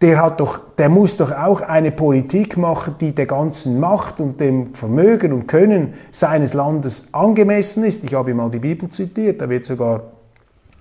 Der, 0.00 0.22
hat 0.22 0.38
doch, 0.38 0.60
der 0.76 0.88
muss 0.88 1.16
doch 1.16 1.32
auch 1.32 1.60
eine 1.60 1.90
Politik 1.90 2.56
machen, 2.56 2.94
die 3.00 3.12
der 3.12 3.26
ganzen 3.26 3.80
Macht 3.80 4.20
und 4.20 4.40
dem 4.40 4.72
Vermögen 4.74 5.32
und 5.32 5.48
Können 5.48 5.94
seines 6.12 6.54
Landes 6.54 7.12
angemessen 7.12 7.84
ist. 7.84 8.04
Ich 8.04 8.14
habe 8.14 8.32
mal 8.32 8.50
die 8.50 8.60
Bibel 8.60 8.88
zitiert, 8.90 9.40
da 9.40 9.48
wird 9.48 9.64
sogar 9.64 10.02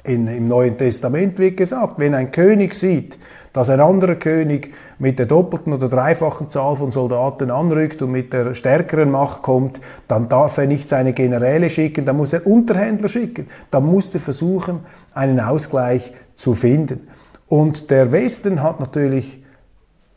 in, 0.07 0.27
im 0.27 0.47
Neuen 0.47 0.77
Testament 0.77 1.37
wird 1.37 1.57
gesagt, 1.57 1.99
wenn 1.99 2.15
ein 2.15 2.31
König 2.31 2.73
sieht, 2.75 3.19
dass 3.53 3.69
ein 3.69 3.81
anderer 3.81 4.15
König 4.15 4.73
mit 4.99 5.19
der 5.19 5.25
doppelten 5.25 5.73
oder 5.73 5.89
dreifachen 5.89 6.49
Zahl 6.49 6.75
von 6.75 6.91
Soldaten 6.91 7.51
anrückt 7.51 8.01
und 8.01 8.11
mit 8.11 8.31
der 8.31 8.53
stärkeren 8.53 9.11
Macht 9.11 9.41
kommt, 9.41 9.81
dann 10.07 10.29
darf 10.29 10.57
er 10.57 10.67
nicht 10.67 10.87
seine 10.87 11.13
Generäle 11.13 11.69
schicken, 11.69 12.05
dann 12.05 12.17
muss 12.17 12.33
er 12.33 12.47
Unterhändler 12.47 13.09
schicken. 13.09 13.47
Dann 13.69 13.85
muss 13.85 14.13
er 14.13 14.19
versuchen, 14.19 14.79
einen 15.13 15.39
Ausgleich 15.39 16.13
zu 16.37 16.55
finden. 16.55 17.07
Und 17.47 17.91
der 17.91 18.13
Westen 18.13 18.63
hat 18.63 18.79
natürlich 18.79 19.43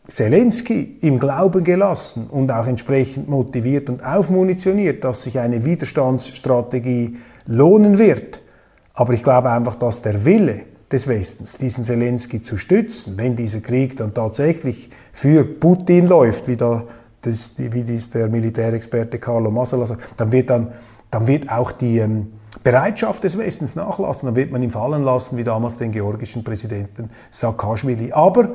Zelensky 0.06 0.98
im 1.00 1.18
Glauben 1.18 1.64
gelassen 1.64 2.26
und 2.30 2.50
auch 2.52 2.66
entsprechend 2.66 3.28
motiviert 3.28 3.88
und 3.88 4.04
aufmunitioniert, 4.04 5.04
dass 5.04 5.22
sich 5.22 5.38
eine 5.38 5.64
Widerstandsstrategie 5.64 7.16
lohnen 7.46 7.98
wird. 7.98 8.42
Aber 8.94 9.12
ich 9.12 9.22
glaube 9.22 9.50
einfach, 9.50 9.76
dass 9.76 10.02
der 10.02 10.24
Wille 10.24 10.62
des 10.90 11.06
Westens, 11.06 11.56
diesen 11.58 11.84
Zelensky 11.84 12.42
zu 12.42 12.58
stützen, 12.58 13.16
wenn 13.16 13.36
dieser 13.36 13.60
Krieg 13.60 13.96
dann 13.96 14.12
tatsächlich 14.12 14.90
für 15.12 15.44
Putin 15.44 16.06
läuft, 16.08 16.48
wie, 16.48 16.56
da, 16.56 16.84
das, 17.22 17.54
wie 17.56 17.84
dies 17.84 18.10
der 18.10 18.28
Militärexperte 18.28 19.18
Carlo 19.18 19.50
Masala 19.52 19.86
sagt, 19.86 20.02
dann 20.16 20.32
wird, 20.32 20.50
dann, 20.50 20.72
dann 21.12 21.28
wird 21.28 21.48
auch 21.48 21.70
die, 21.70 21.98
ähm, 21.98 22.32
Bereitschaft 22.62 23.24
des 23.24 23.38
Westens 23.38 23.76
nachlassen, 23.76 24.26
dann 24.26 24.36
wird 24.36 24.52
man 24.52 24.62
ihn 24.62 24.70
fallen 24.70 25.04
lassen, 25.04 25.36
wie 25.36 25.44
damals 25.44 25.78
den 25.78 25.92
georgischen 25.92 26.44
Präsidenten 26.44 27.10
Saakashvili. 27.30 28.12
Aber 28.12 28.48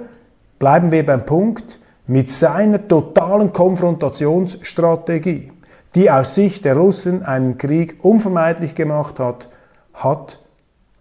bleiben 0.60 0.92
wir 0.92 1.06
beim 1.06 1.26
Punkt, 1.26 1.80
mit 2.08 2.30
seiner 2.30 2.88
totalen 2.88 3.52
Konfrontationsstrategie, 3.52 5.52
die 5.96 6.12
aus 6.12 6.36
Sicht 6.36 6.66
der 6.66 6.76
Russen 6.76 7.24
einen 7.24 7.58
Krieg 7.58 8.04
unvermeidlich 8.04 8.76
gemacht 8.76 9.20
hat, 9.20 9.50
hat, 9.94 10.40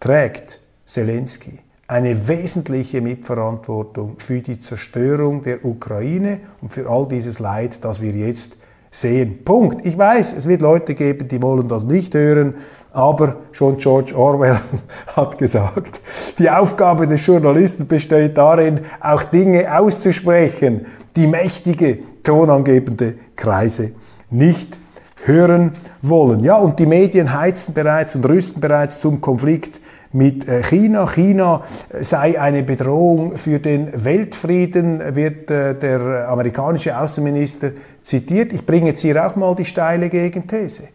trägt 0.01 0.61
Zelensky 0.87 1.59
eine 1.87 2.29
wesentliche 2.29 3.01
Mitverantwortung 3.01 4.19
für 4.19 4.41
die 4.41 4.59
Zerstörung 4.59 5.43
der 5.43 5.65
Ukraine 5.65 6.41
und 6.61 6.73
für 6.73 6.89
all 6.89 7.07
dieses 7.07 7.39
Leid, 7.39 7.85
das 7.85 8.01
wir 8.01 8.13
jetzt 8.13 8.57
sehen. 8.95 9.45
Punkt. 9.45 9.85
Ich 9.85 9.99
weiß, 9.99 10.35
es 10.37 10.49
wird 10.49 10.63
Leute 10.63 10.95
geben, 10.95 11.27
die 11.29 11.43
wollen 11.43 11.69
das 11.69 11.85
nicht 11.85 12.15
hören. 12.15 12.55
Aber 12.93 13.39
schon 13.51 13.77
George 13.77 14.17
Orwell 14.17 14.61
hat 15.17 15.37
gesagt, 15.37 16.01
die 16.39 16.49
Aufgabe 16.49 17.09
des 17.09 17.27
Journalisten 17.27 17.89
besteht 17.89 18.39
darin, 18.39 18.81
auch 19.01 19.25
Dinge 19.25 19.77
auszusprechen, 19.77 20.87
die 21.17 21.27
mächtige, 21.27 21.99
tonangebende 22.23 23.17
Kreise 23.35 23.93
nicht 24.31 24.77
hören 25.25 25.73
wollen. 26.03 26.45
Ja, 26.45 26.59
und 26.59 26.79
die 26.79 26.87
Medien 26.87 27.39
heizen 27.39 27.75
bereits 27.75 28.15
und 28.15 28.29
rüsten 28.29 28.61
bereits 28.61 29.01
zum 29.01 29.21
Konflikt 29.21 29.81
mit 30.15 30.49
äh, 30.49 30.63
China. 30.63 31.07
China 31.07 31.63
sei 32.01 32.41
eine 32.41 32.63
Bedrohung 32.63 33.37
für 33.37 33.59
den 33.59 34.05
Weltfrieden, 34.05 35.15
wird 35.15 35.51
äh, 35.51 35.75
der 35.75 36.29
amerikanische 36.29 36.99
Außenminister 36.99 37.73
zitiert. 38.01 38.53
Ich 38.53 38.65
bringe 38.65 38.89
jetzt 38.89 39.01
hier 39.01 39.27
auch 39.27 39.37
mal 39.37 39.55
die 39.55 39.65
steile 39.65 40.09
Gegenthese. 40.09 40.89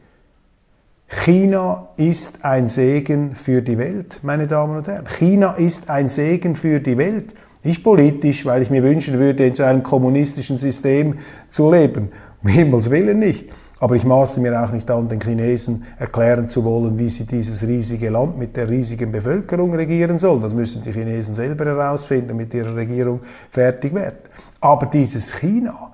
China 1.07 1.89
ist 1.97 2.45
ein 2.45 2.67
Segen 2.67 3.35
für 3.35 3.61
die 3.61 3.77
Welt, 3.77 4.19
meine 4.21 4.45
Damen 4.45 4.77
und 4.77 4.87
Herren. 4.87 5.07
China 5.07 5.53
ist 5.53 5.89
ein 5.89 6.07
Segen 6.07 6.55
für 6.55 6.79
die 6.79 6.97
Welt. 6.97 7.33
Nicht 7.63 7.83
politisch, 7.83 8.45
weil 8.45 8.61
ich 8.61 8.69
mir 8.69 8.83
wünschen 8.83 9.19
würde, 9.19 9.45
in 9.45 9.55
so 9.55 9.63
einem 9.63 9.83
kommunistischen 9.83 10.57
System 10.59 11.17
zu 11.49 11.69
leben. 11.69 12.11
Um 12.41 12.49
Himmels 12.49 12.89
Willen 12.89 13.19
nicht. 13.19 13.49
Aber 13.79 13.95
ich 13.95 14.03
maße 14.03 14.41
mir 14.41 14.61
auch 14.61 14.71
nicht 14.71 14.91
an, 14.91 15.07
den 15.07 15.21
Chinesen 15.21 15.85
erklären 15.97 16.49
zu 16.49 16.65
wollen, 16.65 16.99
wie 16.99 17.09
sie 17.09 17.25
dieses 17.25 17.65
riesige 17.65 18.09
Land 18.09 18.37
mit 18.37 18.57
der 18.57 18.69
riesigen 18.69 19.11
Bevölkerung 19.11 19.73
regieren 19.73 20.19
sollen. 20.19 20.41
Das 20.41 20.53
müssen 20.53 20.83
die 20.83 20.91
Chinesen 20.91 21.33
selber 21.33 21.65
herausfinden, 21.65 22.35
mit 22.35 22.53
ihrer 22.53 22.75
Regierung 22.75 23.21
fertig 23.51 23.93
werden. 23.93 24.19
Aber 24.59 24.87
dieses 24.87 25.33
China, 25.33 25.91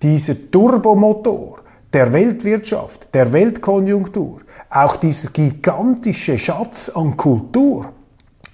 dieser 0.00 0.50
Turbomotor, 0.50 1.58
der 1.92 2.12
Weltwirtschaft, 2.12 3.12
der 3.12 3.32
Weltkonjunktur, 3.32 4.42
auch 4.70 4.96
dieser 4.96 5.30
gigantische 5.30 6.38
Schatz 6.38 6.88
an 6.90 7.16
Kultur, 7.16 7.92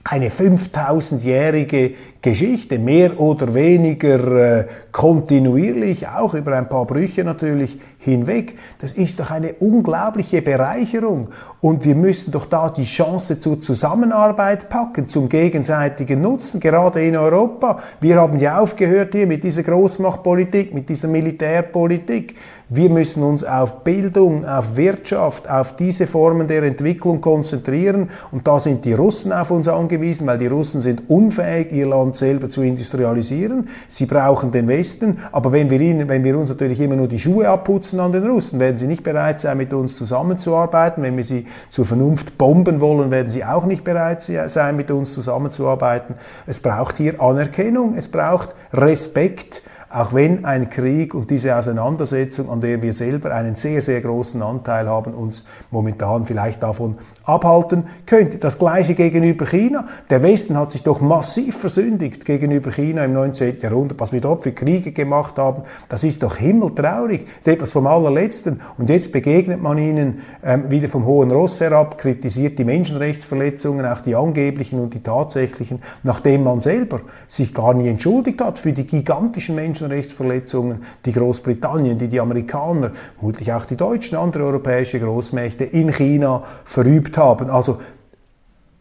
eine 0.04 0.28
5000-jährige 0.28 1.94
Geschichte, 2.24 2.78
mehr 2.78 3.20
oder 3.20 3.54
weniger 3.54 4.60
äh, 4.60 4.66
kontinuierlich, 4.92 6.08
auch 6.08 6.32
über 6.32 6.56
ein 6.56 6.70
paar 6.70 6.86
Brüche 6.86 7.22
natürlich 7.22 7.78
hinweg. 7.98 8.54
Das 8.78 8.92
ist 8.92 9.20
doch 9.20 9.30
eine 9.30 9.54
unglaubliche 9.54 10.40
Bereicherung. 10.40 11.28
Und 11.60 11.84
wir 11.84 11.94
müssen 11.94 12.30
doch 12.32 12.46
da 12.46 12.70
die 12.70 12.84
Chance 12.84 13.40
zur 13.40 13.60
Zusammenarbeit 13.60 14.68
packen, 14.68 15.08
zum 15.08 15.28
gegenseitigen 15.28 16.22
Nutzen, 16.22 16.60
gerade 16.60 17.04
in 17.04 17.16
Europa. 17.16 17.80
Wir 18.00 18.16
haben 18.16 18.38
ja 18.38 18.58
aufgehört 18.58 19.12
hier 19.12 19.26
mit 19.26 19.44
dieser 19.44 19.62
Großmachtpolitik, 19.62 20.72
mit 20.72 20.88
dieser 20.88 21.08
Militärpolitik. 21.08 22.36
Wir 22.70 22.88
müssen 22.88 23.22
uns 23.22 23.44
auf 23.44 23.84
Bildung, 23.84 24.46
auf 24.46 24.76
Wirtschaft, 24.76 25.48
auf 25.48 25.76
diese 25.76 26.06
Formen 26.06 26.48
der 26.48 26.62
Entwicklung 26.62 27.20
konzentrieren. 27.20 28.10
Und 28.32 28.46
da 28.46 28.58
sind 28.58 28.84
die 28.84 28.94
Russen 28.94 29.32
auf 29.32 29.50
uns 29.50 29.68
angewiesen, 29.68 30.26
weil 30.26 30.38
die 30.38 30.46
Russen 30.46 30.80
sind 30.80 31.08
unfähig, 31.08 31.72
ihr 31.72 31.86
Land 31.86 32.13
selber 32.16 32.48
zu 32.48 32.62
industrialisieren. 32.62 33.68
Sie 33.88 34.06
brauchen 34.06 34.52
den 34.52 34.68
Westen. 34.68 35.18
Aber 35.32 35.52
wenn 35.52 35.70
wir, 35.70 35.80
ihnen, 35.80 36.08
wenn 36.08 36.24
wir 36.24 36.38
uns 36.38 36.50
natürlich 36.50 36.80
immer 36.80 36.96
nur 36.96 37.08
die 37.08 37.18
Schuhe 37.18 37.48
abputzen 37.48 38.00
an 38.00 38.12
den 38.12 38.26
Russen, 38.26 38.60
werden 38.60 38.78
sie 38.78 38.86
nicht 38.86 39.02
bereit 39.02 39.40
sein, 39.40 39.56
mit 39.56 39.72
uns 39.72 39.96
zusammenzuarbeiten. 39.96 41.02
Wenn 41.02 41.16
wir 41.16 41.24
sie 41.24 41.46
zur 41.70 41.86
Vernunft 41.86 42.38
bomben 42.38 42.80
wollen, 42.80 43.10
werden 43.10 43.30
sie 43.30 43.44
auch 43.44 43.66
nicht 43.66 43.84
bereit 43.84 44.22
sein, 44.22 44.76
mit 44.76 44.90
uns 44.90 45.14
zusammenzuarbeiten. 45.14 46.14
Es 46.46 46.60
braucht 46.60 46.96
hier 46.96 47.20
Anerkennung, 47.20 47.94
es 47.96 48.08
braucht 48.08 48.50
Respekt 48.72 49.62
auch 49.94 50.12
wenn 50.12 50.44
ein 50.44 50.70
Krieg 50.70 51.14
und 51.14 51.30
diese 51.30 51.54
Auseinandersetzung, 51.54 52.50
an 52.50 52.60
der 52.60 52.82
wir 52.82 52.92
selber 52.92 53.32
einen 53.32 53.54
sehr, 53.54 53.80
sehr 53.80 54.00
großen 54.00 54.42
Anteil 54.42 54.88
haben, 54.88 55.14
uns 55.14 55.46
momentan 55.70 56.26
vielleicht 56.26 56.64
davon 56.64 56.98
abhalten 57.22 57.84
könnte. 58.04 58.38
Das 58.38 58.58
gleiche 58.58 58.94
gegenüber 58.94 59.46
China. 59.46 59.86
Der 60.10 60.20
Westen 60.24 60.58
hat 60.58 60.72
sich 60.72 60.82
doch 60.82 61.00
massiv 61.00 61.58
versündigt 61.58 62.24
gegenüber 62.24 62.72
China 62.72 63.04
im 63.04 63.12
19. 63.12 63.60
Jahrhundert. 63.60 64.00
Was 64.00 64.12
wir 64.12 64.20
dort 64.20 64.42
für 64.42 64.50
Kriege 64.50 64.90
gemacht 64.90 65.38
haben, 65.38 65.62
das 65.88 66.02
ist 66.02 66.24
doch 66.24 66.38
himmeltraurig. 66.38 67.26
Das 67.26 67.46
ist 67.46 67.52
etwas 67.54 67.70
vom 67.70 67.86
allerletzten. 67.86 68.60
Und 68.76 68.90
jetzt 68.90 69.12
begegnet 69.12 69.62
man 69.62 69.78
ihnen 69.78 70.22
ähm, 70.42 70.70
wieder 70.70 70.88
vom 70.88 71.06
hohen 71.06 71.30
Ross 71.30 71.60
herab, 71.60 71.98
kritisiert 71.98 72.58
die 72.58 72.64
Menschenrechtsverletzungen, 72.64 73.86
auch 73.86 74.00
die 74.00 74.16
angeblichen 74.16 74.80
und 74.80 74.92
die 74.92 75.04
tatsächlichen, 75.04 75.80
nachdem 76.02 76.42
man 76.42 76.60
selber 76.60 77.02
sich 77.28 77.54
gar 77.54 77.74
nie 77.74 77.88
entschuldigt 77.88 78.42
hat 78.42 78.58
für 78.58 78.72
die 78.72 78.88
gigantischen 78.88 79.54
Menschenrechtsverletzungen, 79.88 80.82
die 81.04 81.12
Großbritannien, 81.12 81.98
die 81.98 82.08
die 82.08 82.20
Amerikaner, 82.20 82.92
vermutlich 83.18 83.52
auch 83.52 83.64
die 83.64 83.76
Deutschen, 83.76 84.16
andere 84.16 84.44
europäische 84.44 85.00
Großmächte 85.00 85.64
in 85.64 85.92
China 85.92 86.42
verübt 86.64 87.18
haben. 87.18 87.50
Also 87.50 87.80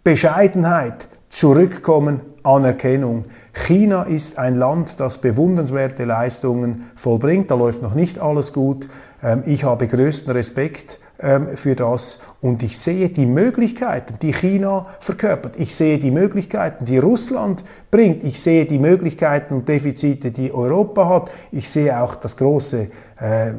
Bescheidenheit, 0.03 1.07
Zurückkommen, 1.29 2.21
Anerkennung. 2.43 3.25
China 3.53 4.03
ist 4.03 4.37
ein 4.37 4.55
Land, 4.55 4.99
das 4.99 5.17
bewundernswerte 5.17 6.05
Leistungen 6.05 6.91
vollbringt. 6.95 7.49
Da 7.49 7.55
läuft 7.55 7.81
noch 7.81 7.95
nicht 7.95 8.19
alles 8.19 8.53
gut. 8.53 8.87
Ähm, 9.23 9.41
ich 9.47 9.63
habe 9.63 9.87
größten 9.87 10.31
Respekt 10.31 10.99
ähm, 11.23 11.55
für 11.55 11.75
das 11.75 12.19
und 12.41 12.61
ich 12.61 12.77
sehe 12.77 13.09
die 13.09 13.25
Möglichkeiten, 13.25 14.15
die 14.21 14.33
China 14.33 14.87
verkörpert. 14.99 15.57
Ich 15.57 15.73
sehe 15.73 15.97
die 15.97 16.11
Möglichkeiten, 16.11 16.85
die 16.85 16.97
Russland 16.97 17.63
bringt. 17.89 18.23
Ich 18.23 18.41
sehe 18.41 18.65
die 18.65 18.79
Möglichkeiten 18.79 19.55
und 19.55 19.69
Defizite, 19.69 20.31
die 20.31 20.53
Europa 20.53 21.07
hat. 21.07 21.31
Ich 21.51 21.69
sehe 21.69 21.99
auch 22.01 22.15
das 22.15 22.35
große 22.35 22.89
äh, 23.19 23.53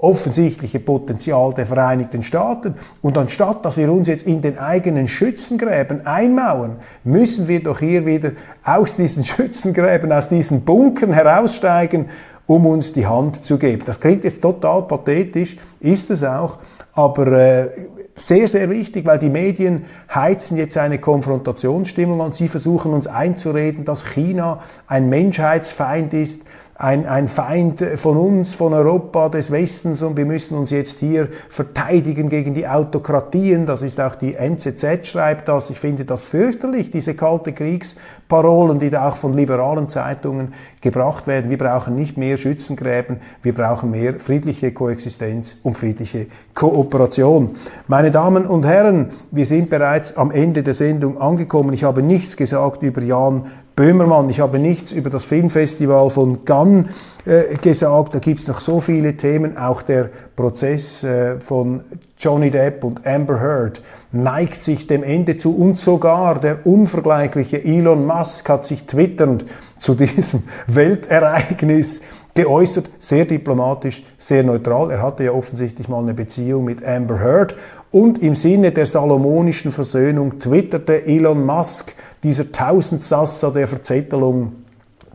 offensichtliche 0.00 0.80
Potenzial 0.80 1.54
der 1.54 1.66
Vereinigten 1.66 2.22
Staaten. 2.22 2.74
Und 3.00 3.16
anstatt 3.16 3.64
dass 3.64 3.76
wir 3.76 3.90
uns 3.92 4.08
jetzt 4.08 4.26
in 4.26 4.42
den 4.42 4.58
eigenen 4.58 5.08
Schützengräben 5.08 6.06
einmauern, 6.06 6.76
müssen 7.04 7.48
wir 7.48 7.62
doch 7.62 7.80
hier 7.80 8.04
wieder 8.06 8.32
aus 8.62 8.96
diesen 8.96 9.24
Schützengräben, 9.24 10.12
aus 10.12 10.28
diesen 10.28 10.64
Bunkern 10.64 11.12
heraussteigen, 11.12 12.10
um 12.46 12.66
uns 12.66 12.92
die 12.92 13.06
Hand 13.06 13.44
zu 13.44 13.58
geben. 13.58 13.82
Das 13.86 14.00
klingt 14.00 14.24
jetzt 14.24 14.42
total 14.42 14.82
pathetisch, 14.82 15.56
ist 15.80 16.10
es 16.10 16.22
auch, 16.22 16.58
aber 16.92 17.26
äh, 17.28 17.70
sehr, 18.16 18.46
sehr 18.48 18.70
wichtig, 18.70 19.04
weil 19.06 19.18
die 19.18 19.30
Medien 19.30 19.86
heizen 20.14 20.56
jetzt 20.56 20.76
eine 20.76 20.98
Konfrontationsstimmung 20.98 22.20
an. 22.20 22.32
Sie 22.32 22.46
versuchen 22.48 22.92
uns 22.92 23.06
einzureden, 23.06 23.84
dass 23.84 24.06
China 24.06 24.62
ein 24.86 25.08
Menschheitsfeind 25.08 26.14
ist, 26.14 26.44
ein, 26.76 27.06
ein 27.06 27.28
Feind 27.28 27.84
von 27.96 28.16
uns, 28.16 28.54
von 28.54 28.74
Europa, 28.74 29.28
des 29.28 29.52
Westens 29.52 30.02
und 30.02 30.16
wir 30.16 30.26
müssen 30.26 30.58
uns 30.58 30.70
jetzt 30.70 30.98
hier 30.98 31.28
verteidigen 31.48 32.28
gegen 32.28 32.52
die 32.52 32.66
Autokratien. 32.66 33.64
Das 33.64 33.82
ist 33.82 34.00
auch 34.00 34.16
die 34.16 34.34
NZZ 34.34 35.06
schreibt 35.06 35.48
das. 35.48 35.70
Ich 35.70 35.78
finde 35.78 36.04
das 36.04 36.24
fürchterlich, 36.24 36.90
diese 36.90 37.14
kalte 37.14 37.52
Kriegsparolen, 37.52 38.80
die 38.80 38.90
da 38.90 39.08
auch 39.08 39.16
von 39.16 39.34
liberalen 39.34 39.88
Zeitungen 39.88 40.52
gebracht 40.80 41.28
werden. 41.28 41.48
Wir 41.48 41.58
brauchen 41.58 41.94
nicht 41.94 42.16
mehr 42.16 42.36
Schützengräben, 42.36 43.18
wir 43.42 43.54
brauchen 43.54 43.92
mehr 43.92 44.18
friedliche 44.18 44.72
Koexistenz 44.72 45.58
und 45.62 45.78
friedliche 45.78 46.26
Kooperation. 46.54 47.54
Meine 47.86 48.10
Damen 48.10 48.46
und 48.46 48.66
Herren, 48.66 49.10
wir 49.30 49.46
sind 49.46 49.70
bereits 49.70 50.16
am 50.16 50.32
Ende 50.32 50.64
der 50.64 50.74
Sendung 50.74 51.20
angekommen. 51.20 51.72
Ich 51.72 51.84
habe 51.84 52.02
nichts 52.02 52.36
gesagt 52.36 52.82
über 52.82 53.00
Jan 53.00 53.46
Böhmermann. 53.76 54.30
Ich 54.30 54.40
habe 54.40 54.58
nichts 54.58 54.92
über 54.92 55.10
das 55.10 55.24
Filmfestival 55.24 56.08
von 56.10 56.44
Cannes 56.44 56.86
äh, 57.26 57.56
gesagt. 57.56 58.14
Da 58.14 58.18
gibt 58.20 58.40
es 58.40 58.48
noch 58.48 58.60
so 58.60 58.80
viele 58.80 59.16
Themen. 59.16 59.56
Auch 59.56 59.82
der 59.82 60.10
Prozess 60.36 61.02
äh, 61.02 61.40
von 61.40 61.82
Johnny 62.18 62.50
Depp 62.50 62.84
und 62.84 63.06
Amber 63.06 63.40
Heard 63.40 63.82
neigt 64.12 64.62
sich 64.62 64.86
dem 64.86 65.02
Ende 65.02 65.36
zu. 65.36 65.56
Und 65.56 65.80
sogar 65.80 66.40
der 66.40 66.66
unvergleichliche 66.66 67.64
Elon 67.64 68.06
Musk 68.06 68.48
hat 68.48 68.64
sich 68.64 68.86
twitternd 68.86 69.44
zu 69.80 69.94
diesem 69.94 70.44
Weltereignis 70.68 72.02
geäußert, 72.34 72.90
sehr 72.98 73.24
diplomatisch, 73.24 74.04
sehr 74.18 74.42
neutral. 74.42 74.90
Er 74.90 75.02
hatte 75.02 75.24
ja 75.24 75.32
offensichtlich 75.32 75.88
mal 75.88 76.02
eine 76.02 76.14
Beziehung 76.14 76.64
mit 76.64 76.84
Amber 76.84 77.20
Heard. 77.20 77.56
Und 77.94 78.24
im 78.24 78.34
Sinne 78.34 78.72
der 78.72 78.86
salomonischen 78.86 79.70
Versöhnung 79.70 80.40
twitterte 80.40 81.06
Elon 81.06 81.46
Musk, 81.46 81.94
dieser 82.24 82.50
Tausendsasser 82.50 83.52
der 83.52 83.68
Verzettelung, 83.68 84.64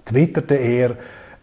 twitterte 0.06 0.56
er, 0.56 0.96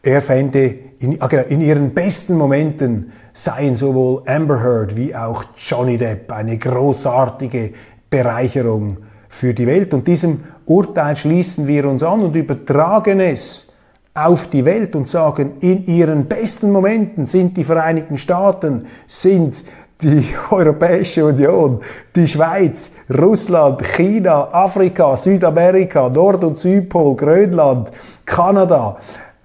er 0.03 0.23
fände 0.23 0.75
in, 0.99 1.21
ah, 1.21 1.27
genau, 1.27 1.43
in 1.43 1.61
ihren 1.61 1.93
besten 1.93 2.39
Momenten 2.39 3.13
seien 3.35 3.75
sowohl 3.75 4.23
Amber 4.25 4.63
Heard 4.63 4.97
wie 4.97 5.15
auch 5.15 5.45
Johnny 5.59 5.99
Depp 5.99 6.33
eine 6.33 6.57
großartige 6.57 7.75
Bereicherung 8.09 8.97
für 9.29 9.53
die 9.53 9.67
Welt. 9.67 9.93
Und 9.93 10.09
diesem 10.09 10.43
Urteil 10.65 11.17
schließen 11.17 11.67
wir 11.67 11.85
uns 11.85 12.03
an 12.03 12.23
und 12.23 12.35
übertragen 12.35 13.21
es 13.21 13.75
auf 14.15 14.47
die 14.47 14.65
Welt 14.65 14.97
und 14.97 15.07
sagen, 15.07 15.59
in 15.61 15.85
ihren 15.85 16.25
besten 16.25 16.73
Momenten 16.73 17.27
sind 17.27 17.59
die 17.59 17.65
Vereinigten 17.65 18.17
Staaten, 18.17 18.87
sind 19.07 19.63
die 20.03 20.25
Europäische 20.51 21.25
Union, 21.25 21.81
die 22.15 22.29
Schweiz, 22.29 22.93
Russland, 23.11 23.83
China, 23.83 24.49
Afrika, 24.53 25.17
Südamerika, 25.17 26.09
Nord- 26.09 26.45
und 26.45 26.59
Südpol, 26.59 27.17
Grönland, 27.17 27.91
Kanada, 28.25 28.99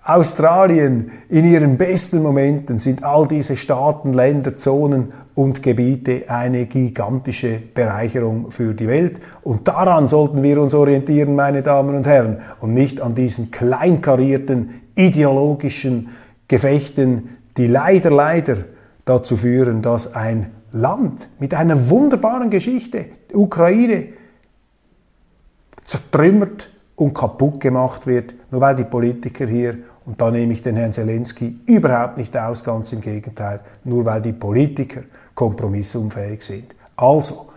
Australien, 0.04 1.12
in 1.30 1.46
ihren 1.46 1.78
besten 1.78 2.24
Momenten 2.24 2.80
sind 2.80 3.04
all 3.04 3.28
diese 3.28 3.56
Staaten, 3.56 4.14
Länder, 4.14 4.58
Zonen 4.58 5.14
und 5.36 5.62
Gebiete 5.62 6.24
eine 6.28 6.66
gigantische 6.66 7.62
Bereicherung 7.74 8.52
für 8.52 8.74
die 8.74 8.88
Welt. 8.88 9.22
Und 9.44 9.68
daran 9.68 10.08
sollten 10.08 10.44
wir 10.44 10.60
uns 10.60 10.74
orientieren, 10.74 11.36
meine 11.36 11.62
Damen 11.62 11.96
und 11.96 12.08
Herren, 12.08 12.40
und 12.60 12.74
nicht 12.74 13.00
an 13.00 13.16
diesen 13.16 13.52
kleinkarierten 13.52 14.82
ideologischen 14.96 16.10
Gefechten, 16.48 17.38
die 17.58 17.68
leider, 17.68 18.10
leider 18.10 18.58
dazu 19.06 19.38
führen, 19.38 19.82
dass 19.82 20.14
ein 20.14 20.52
Land 20.72 21.30
mit 21.40 21.54
einer 21.54 21.90
wunderbaren 21.90 22.50
Geschichte, 22.50 23.06
die 23.30 23.36
Ukraine, 23.36 24.10
zertrümmert 25.84 26.70
und 26.96 27.14
kaputt 27.14 27.60
gemacht 27.60 28.08
wird, 28.08 28.34
nur 28.52 28.62
weil 28.62 28.76
die 28.76 28.84
Politiker 28.84 29.48
hier, 29.48 29.78
und 30.06 30.20
da 30.20 30.32
nehme 30.32 30.54
ich 30.54 30.64
den 30.64 30.76
Herrn 30.76 30.94
Zelensky 30.94 31.60
überhaupt 31.66 32.18
nicht 32.18 32.36
aus, 32.38 32.64
ganz 32.64 32.92
im 32.94 33.02
Gegenteil, 33.02 33.60
nur 33.84 34.06
weil 34.06 34.22
die 34.22 34.34
Politiker 34.34 35.02
kompromissunfähig 35.36 36.42
sind. 36.42 36.76
Also, 36.96 37.50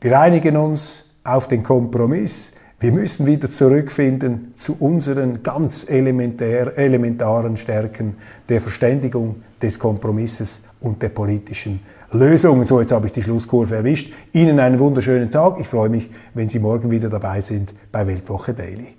wir 0.00 0.18
einigen 0.18 0.56
uns 0.56 1.14
auf 1.24 1.48
den 1.48 1.62
Kompromiss, 1.62 2.54
wir 2.80 2.92
müssen 2.92 3.26
wieder 3.26 3.50
zurückfinden 3.50 4.52
zu 4.54 4.76
unseren 4.78 5.42
ganz 5.42 5.88
elementär, 5.90 6.78
elementaren 6.78 7.56
Stärken 7.56 8.16
der 8.48 8.60
Verständigung, 8.60 9.42
des 9.60 9.80
Kompromisses 9.80 10.62
und 10.80 11.02
der 11.02 11.08
politischen 11.08 11.80
Lösungen. 12.12 12.64
So, 12.64 12.80
jetzt 12.80 12.92
habe 12.92 13.06
ich 13.06 13.12
die 13.12 13.22
Schlusskurve 13.22 13.74
erwischt. 13.74 14.12
Ihnen 14.32 14.60
einen 14.60 14.78
wunderschönen 14.78 15.30
Tag. 15.32 15.58
Ich 15.58 15.66
freue 15.66 15.88
mich, 15.88 16.08
wenn 16.34 16.48
Sie 16.48 16.60
morgen 16.60 16.92
wieder 16.92 17.08
dabei 17.08 17.40
sind 17.40 17.74
bei 17.90 18.06
Weltwoche 18.06 18.54
Daily. 18.54 18.94